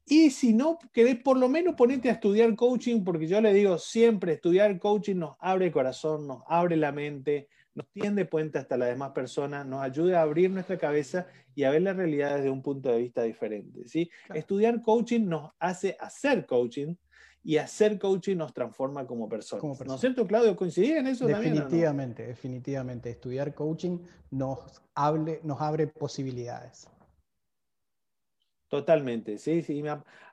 [0.07, 3.79] Y si no querés, por lo menos ponete a estudiar coaching, porque yo le digo
[3.79, 8.77] siempre, estudiar coaching nos abre el corazón, nos abre la mente, nos tiende puente hasta
[8.77, 12.51] las demás personas, nos ayuda a abrir nuestra cabeza y a ver la realidad desde
[12.51, 13.89] un punto de vista diferente.
[13.89, 14.11] ¿sí?
[14.33, 16.95] Estudiar coaching nos hace hacer coaching,
[17.45, 19.87] y hacer coaching nos transforma como personas.
[19.87, 20.57] ¿No es cierto, Claudio?
[20.57, 22.35] ¿Coincidís en eso definitivamente, también?
[22.35, 23.99] Definitivamente, Estudiar coaching
[24.31, 24.83] nos,
[25.43, 26.89] nos abre posibilidades.
[28.69, 29.85] Totalmente, sí, sí.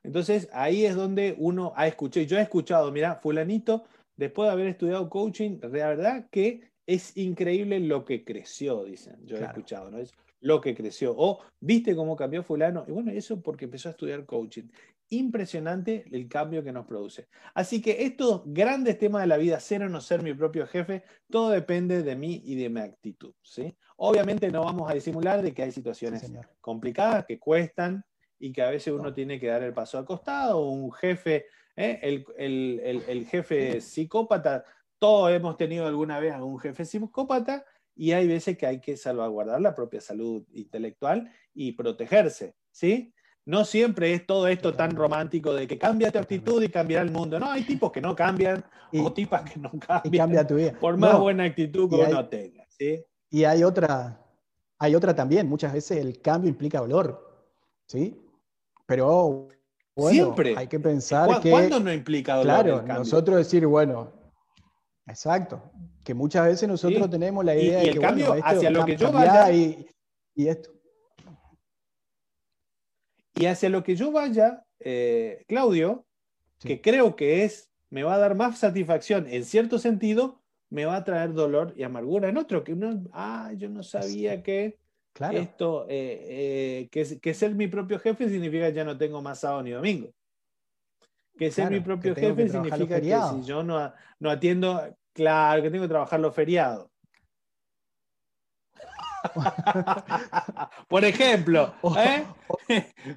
[0.04, 3.84] Entonces ahí es donde uno ha escuchado, yo he escuchado, mira, fulanito,
[4.16, 9.38] después de haber estudiado coaching, la verdad que es increíble lo que creció, dicen, yo
[9.38, 10.00] he escuchado, ¿no?
[10.00, 11.14] Es lo que creció.
[11.16, 12.84] O viste cómo cambió fulano.
[12.88, 14.70] Y bueno, eso porque empezó a estudiar coaching
[15.12, 17.28] impresionante el cambio que nos produce.
[17.54, 21.04] Así que estos grandes temas de la vida, ser o no ser mi propio jefe,
[21.30, 23.34] todo depende de mí y de mi actitud.
[23.44, 23.78] ¿sí?
[23.98, 26.32] Obviamente no vamos a disimular de que hay situaciones
[26.62, 28.04] complicadas que cuestan
[28.40, 31.46] y que a veces uno tiene que dar el paso al costado, un jefe,
[31.76, 32.24] ¿eh?
[32.38, 34.64] el, jefe psicópata,
[34.98, 38.96] todos hemos tenido alguna vez a un jefe psicópata y hay veces que hay que
[38.96, 43.14] salvaguardar la propia salud intelectual y protegerse, ¿sí?
[43.46, 47.12] No siempre es todo esto tan romántico de que cambia tu actitud y cambiará el
[47.12, 47.40] mundo.
[47.40, 48.64] No, hay tipos que no cambian
[48.94, 50.28] o tipas que no cambian.
[50.28, 50.74] cambia tu vida.
[50.80, 52.66] Por más buena actitud que uno tenga.
[52.70, 53.04] ¿sí?
[53.32, 54.24] Y hay otra,
[54.78, 55.50] hay otra también.
[55.50, 57.50] Muchas veces el cambio implica dolor.
[57.88, 58.16] ¿Sí?
[58.86, 59.50] Pero
[59.96, 60.54] bueno, Siempre.
[60.56, 61.50] hay que pensar que.
[61.50, 62.64] ¿Cuándo no implica dolor?
[62.64, 64.12] Claro, nosotros decir, bueno,
[65.08, 65.64] exacto.
[66.04, 67.90] Que muchas veces nosotros tenemos la idea de que.
[67.92, 69.52] el cambio hacia lo que yo vaya.
[69.52, 69.88] y
[70.36, 70.81] esto.
[73.42, 76.06] Y hacia lo que yo vaya, eh, Claudio,
[76.60, 80.96] que creo que es, me va a dar más satisfacción en cierto sentido, me va
[80.96, 84.78] a traer dolor y amargura en otro, que uno, ah, yo no sabía que
[85.32, 89.40] esto, eh, eh, que, que, ser mi propio jefe significa que ya no tengo más
[89.40, 90.14] sábado ni domingo.
[91.38, 95.72] que ser Claro, mi propio jefe significa que si yo no, no atiendo, claro, que
[95.72, 96.91] tengo que trabajar los feriados.
[100.88, 102.26] Por ejemplo, O- ¿eh?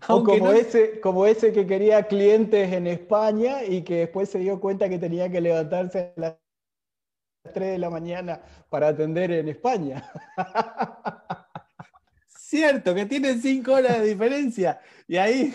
[0.09, 4.39] O como, no- ese, como ese que quería clientes en España y que después se
[4.39, 6.35] dio cuenta que tenía que levantarse a las
[7.53, 8.41] 3 de la mañana
[8.71, 10.11] para atender en España.
[12.27, 14.81] Cierto, que tienen cinco horas de diferencia.
[15.09, 15.55] Y ahí,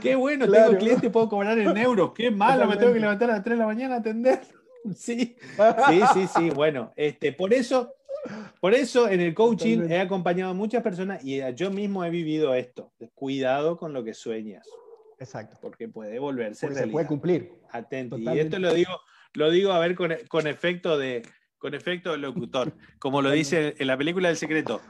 [0.00, 0.66] qué bueno, Claro.
[0.68, 2.12] tengo cliente y puedo cobrar en euros.
[2.14, 4.40] Qué malo, me tengo que levantar a las 3 de la mañana a atender.
[4.96, 5.36] Sí,
[5.88, 6.50] sí, sí, sí.
[6.50, 7.92] Bueno, este, por eso,
[8.60, 9.94] por eso en el coaching Totalmente.
[9.94, 12.92] he acompañado a muchas personas y yo mismo he vivido esto.
[13.14, 14.66] Cuidado con lo que sueñas,
[15.18, 15.58] Exacto.
[15.60, 17.52] porque puede volverse Porque se puede cumplir.
[17.70, 18.18] Atento.
[18.18, 19.00] Y esto lo digo,
[19.34, 21.22] lo digo a ver con, con efecto de
[21.60, 24.80] con efecto de locutor, como lo dice en la película del secreto.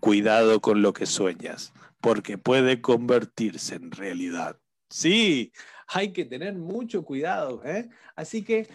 [0.00, 1.72] Cuidado con lo que sueñas,
[2.02, 4.58] porque puede convertirse en realidad.
[4.90, 5.50] Sí,
[5.88, 7.62] hay que tener mucho cuidado.
[7.64, 7.88] ¿eh?
[8.16, 8.68] Así que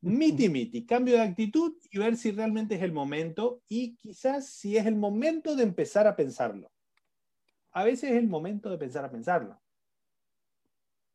[0.00, 4.76] miti miti, cambio de actitud y ver si realmente es el momento y quizás si
[4.76, 6.70] es el momento de empezar a pensarlo.
[7.72, 9.60] A veces es el momento de pensar a pensarlo.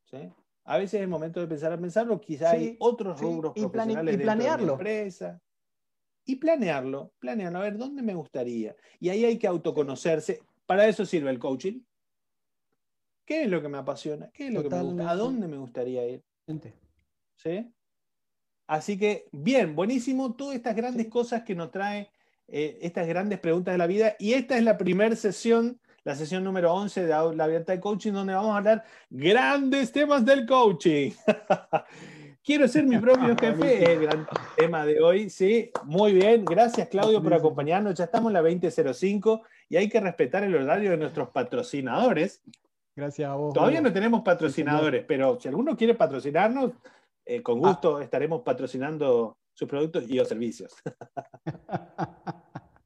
[0.05, 0.29] ¿sí?
[0.65, 3.61] A veces es el momento de empezar a pensarlo, quizás hay otros sí, rubros y
[3.61, 4.73] profesionales y dentro de planearlo.
[4.73, 5.41] empresa.
[6.25, 8.75] Y planearlo, planearlo, a ver dónde me gustaría.
[8.99, 10.41] Y ahí hay que autoconocerse.
[10.65, 11.81] Para eso sirve el coaching.
[13.25, 14.29] ¿Qué es lo que me apasiona?
[14.31, 15.09] ¿Qué es lo que me gusta?
[15.09, 16.23] ¿A dónde me gustaría ir?
[16.45, 16.73] Gente.
[17.35, 17.69] ¿Sí?
[18.67, 22.09] Así que, bien, buenísimo, todas estas grandes cosas que nos trae
[22.47, 24.15] eh, estas grandes preguntas de la vida.
[24.19, 28.13] Y esta es la primera sesión, la sesión número 11 de Aula Abierta de Coaching,
[28.13, 31.11] donde vamos a hablar grandes temas del coaching.
[32.43, 36.89] Quiero ser mi propio jefe, es el gran tema de hoy, sí, muy bien, gracias
[36.89, 40.97] Claudio por acompañarnos, ya estamos en la 20.05 y hay que respetar el horario de
[40.97, 42.41] nuestros patrocinadores.
[42.95, 43.53] Gracias a vos.
[43.53, 46.73] Todavía no tenemos patrocinadores, pero si alguno quiere patrocinarnos,
[47.25, 50.73] eh, con gusto estaremos patrocinando sus productos y o servicios.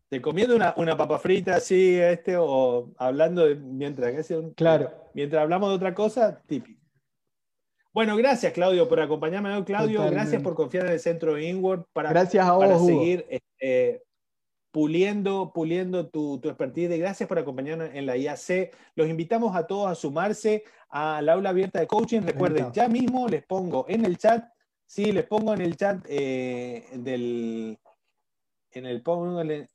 [0.09, 4.89] Te comiendo una, una papa frita así, este, o hablando de, mientras, un- Claro.
[5.13, 6.81] mientras hablamos de otra cosa, típico.
[7.93, 9.97] Bueno, gracias Claudio por acompañarme hoy, Claudio.
[9.97, 10.15] Totalmente.
[10.21, 13.25] Gracias por confiar en el centro Inward para, Gracias a vos, para seguir
[13.59, 14.01] eh,
[14.72, 16.97] puliendo, puliendo tu, tu expertise.
[16.97, 18.76] Gracias por acompañarnos en la IAC.
[18.95, 22.22] Los invitamos a todos a sumarse al aula abierta de coaching.
[22.22, 24.45] Recuerden, ya mismo les pongo en el chat,
[24.86, 27.78] sí, les pongo en el chat eh, del.
[28.74, 29.01] En el,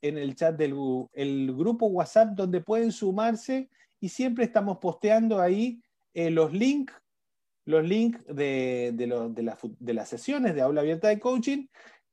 [0.03, 0.75] en el chat del
[1.15, 3.69] el grupo WhatsApp donde pueden sumarse
[3.99, 5.83] y siempre estamos posteando ahí
[6.15, 6.95] eh, los links
[7.65, 11.67] los links de, de, lo- de la de las sesiones de aula abierta de coaching.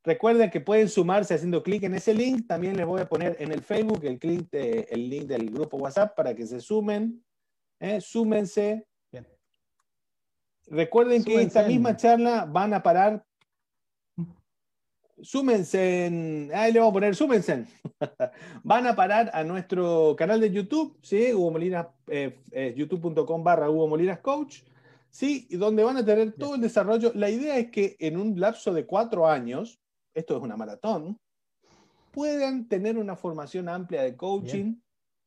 [0.04, 2.48] Recuerden que pueden sumarse haciendo clic en ese link.
[2.48, 5.78] También les voy a poner en el Facebook el, clic de- el link del grupo
[5.78, 7.24] WhatsApp para que se sumen.
[7.80, 8.00] ¿eh?
[8.00, 8.88] Súmense.
[9.12, 9.28] Bien.
[10.68, 13.26] Recuerden que Súmense esta en- misma charla van a parar.
[15.22, 16.50] Súmense en.
[16.54, 17.52] Ahí le vamos a poner, súmense.
[17.52, 17.68] en.
[18.64, 21.34] van a parar a nuestro canal de YouTube, ¿sí?
[21.34, 24.62] Hugo Molinas, eh, eh, youtube.com barra Hugo Molinas Coach.
[25.10, 27.12] Sí, y donde van a tener todo el desarrollo.
[27.16, 29.82] La idea es que en un lapso de cuatro años,
[30.20, 31.18] esto es una maratón,
[32.12, 34.76] puedan tener una formación amplia de coaching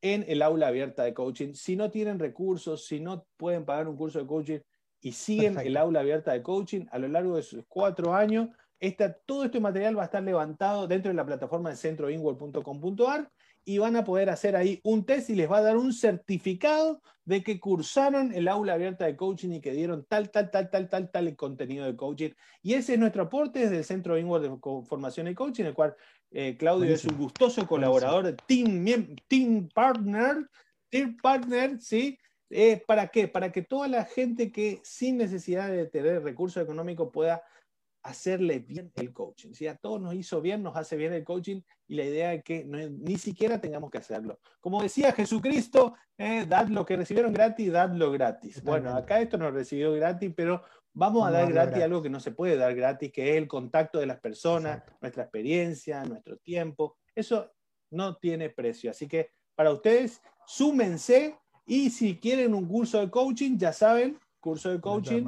[0.00, 1.54] en el aula abierta de coaching.
[1.54, 4.58] Si no tienen recursos, si no pueden pagar un curso de coaching
[5.00, 5.68] y siguen Perfecto.
[5.68, 8.48] el aula abierta de coaching a lo largo de sus cuatro años,
[8.80, 13.30] esta, todo este material va a estar levantado dentro de la plataforma de centroinward.com.ar
[13.64, 17.00] y van a poder hacer ahí un test y les va a dar un certificado
[17.24, 20.88] de que cursaron el aula abierta de coaching y que dieron tal, tal, tal, tal,
[20.88, 22.30] tal, tal el contenido de coaching.
[22.62, 24.56] Y ese es nuestro aporte desde el Centro Inward de
[24.86, 25.94] Formación y Coaching, el cual
[26.30, 28.84] eh, Claudio es un gustoso colaborador, team,
[29.28, 30.48] team partner,
[30.88, 32.18] team partner, ¿sí?
[32.50, 33.28] Eh, ¿Para qué?
[33.28, 37.42] Para que toda la gente que sin necesidad de tener recursos económicos pueda
[38.02, 39.52] hacerle bien el coaching.
[39.52, 39.66] ¿sí?
[39.66, 42.64] A todos nos hizo bien, nos hace bien el coaching y la idea es que
[42.64, 44.40] no- ni siquiera tengamos que hacerlo.
[44.60, 48.62] Como decía Jesucristo, eh, dad lo que recibieron gratis, dadlo gratis.
[48.62, 51.84] Bueno, acá esto nos recibió gratis, pero vamos, a dar gratis, gratis.
[51.84, 54.98] algo que no se puede dar gratis, que es el contacto de las personas, Exacto.
[55.00, 56.98] nuestra experiencia, nuestro tiempo.
[57.14, 57.52] Eso
[57.90, 58.90] no tiene precio.
[58.90, 64.70] Así que para ustedes, súmense y si quieren un curso de coaching, ya saben, curso
[64.70, 65.24] de coaching.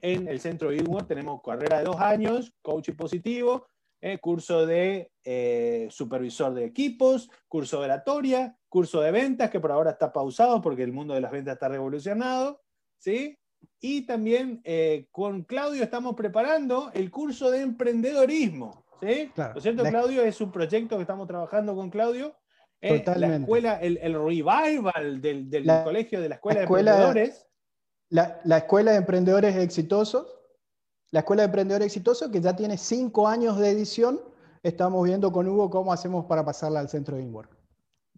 [0.00, 3.66] En el centro Inward tenemos carrera de dos años, coaching positivo,
[4.00, 9.72] eh, curso de eh, supervisor de equipos, curso de oratoria, curso de ventas, que por
[9.72, 12.60] ahora está pausado porque el mundo de las ventas está revolucionado,
[12.98, 13.36] ¿sí?
[13.80, 19.30] Y también eh, con Claudio estamos preparando el curso de emprendedorismo, ¿sí?
[19.34, 19.54] Claro.
[19.54, 20.22] ¿No es cierto, La- Claudio?
[20.22, 22.36] Es un proyecto que estamos trabajando con Claudio.
[22.80, 23.38] eh, la Totalmente.
[23.42, 27.47] escuela, el, el revival del, del La- colegio de la escuela, escuela- de emprendedores.
[28.10, 30.26] La, la Escuela de Emprendedores Exitosos,
[31.10, 34.20] la Escuela de Emprendedores Exitosos, que ya tiene cinco años de edición,
[34.62, 37.58] estamos viendo con Hugo cómo hacemos para pasarla al centro de InWork.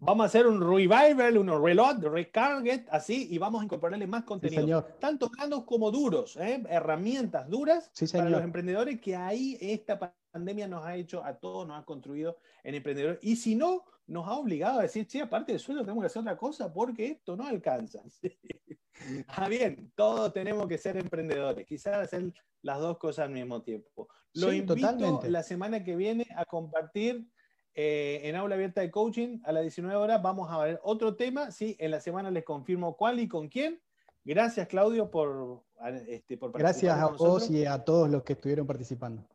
[0.03, 4.83] Vamos a hacer un revival, un reload, recarget, así, y vamos a incorporarle más contenido.
[4.99, 6.63] tanto blandos como duros, ¿eh?
[6.69, 9.99] herramientas duras para los emprendedores que ahí esta
[10.31, 13.19] pandemia nos ha hecho a todos, nos ha construido en emprendedores.
[13.21, 16.21] Y si no, nos ha obligado a decir, che, aparte del sueldo tenemos que hacer
[16.21, 18.01] otra cosa porque esto no alcanza.
[19.27, 24.09] ah, bien, todos tenemos que ser emprendedores, quizás hacer las dos cosas al mismo tiempo.
[24.33, 27.27] Lo invito la semana que viene a compartir
[27.73, 31.51] eh, en aula abierta de coaching a las 19 horas vamos a ver otro tema.
[31.51, 33.81] Sí, en la semana les confirmo cuál y con quién.
[34.23, 35.63] Gracias, Claudio, por,
[36.07, 36.97] este, por participar.
[36.97, 39.25] Gracias a vos y a todos los que estuvieron participando.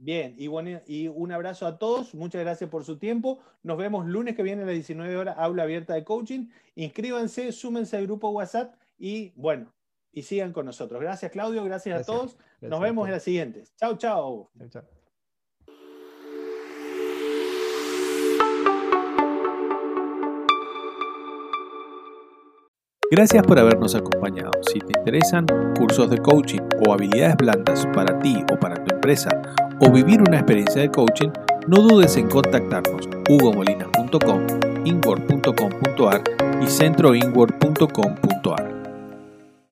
[0.00, 2.14] Bien, y, bueno, y un abrazo a todos.
[2.14, 3.40] Muchas gracias por su tiempo.
[3.64, 6.46] Nos vemos lunes que viene a las 19 horas, aula abierta de coaching.
[6.76, 9.74] Inscríbanse, súmense al grupo WhatsApp y bueno,
[10.12, 11.00] y sigan con nosotros.
[11.00, 11.64] Gracias, Claudio.
[11.64, 12.38] Gracias, a todos.
[12.60, 13.74] Nos vemos en las siguientes.
[13.76, 14.48] Chau, chau.
[14.56, 14.82] Chau, chau.
[23.10, 24.52] Gracias por habernos acompañado.
[24.70, 25.46] Si te interesan
[25.76, 29.30] cursos de coaching o habilidades blandas para ti o para tu empresa
[29.80, 31.30] o vivir una experiencia de coaching,
[31.66, 33.08] no dudes en contactarnos.
[33.28, 34.46] hugomolinas.com,
[34.84, 36.22] inward.com.ar
[36.62, 38.27] y centroinward.com.ar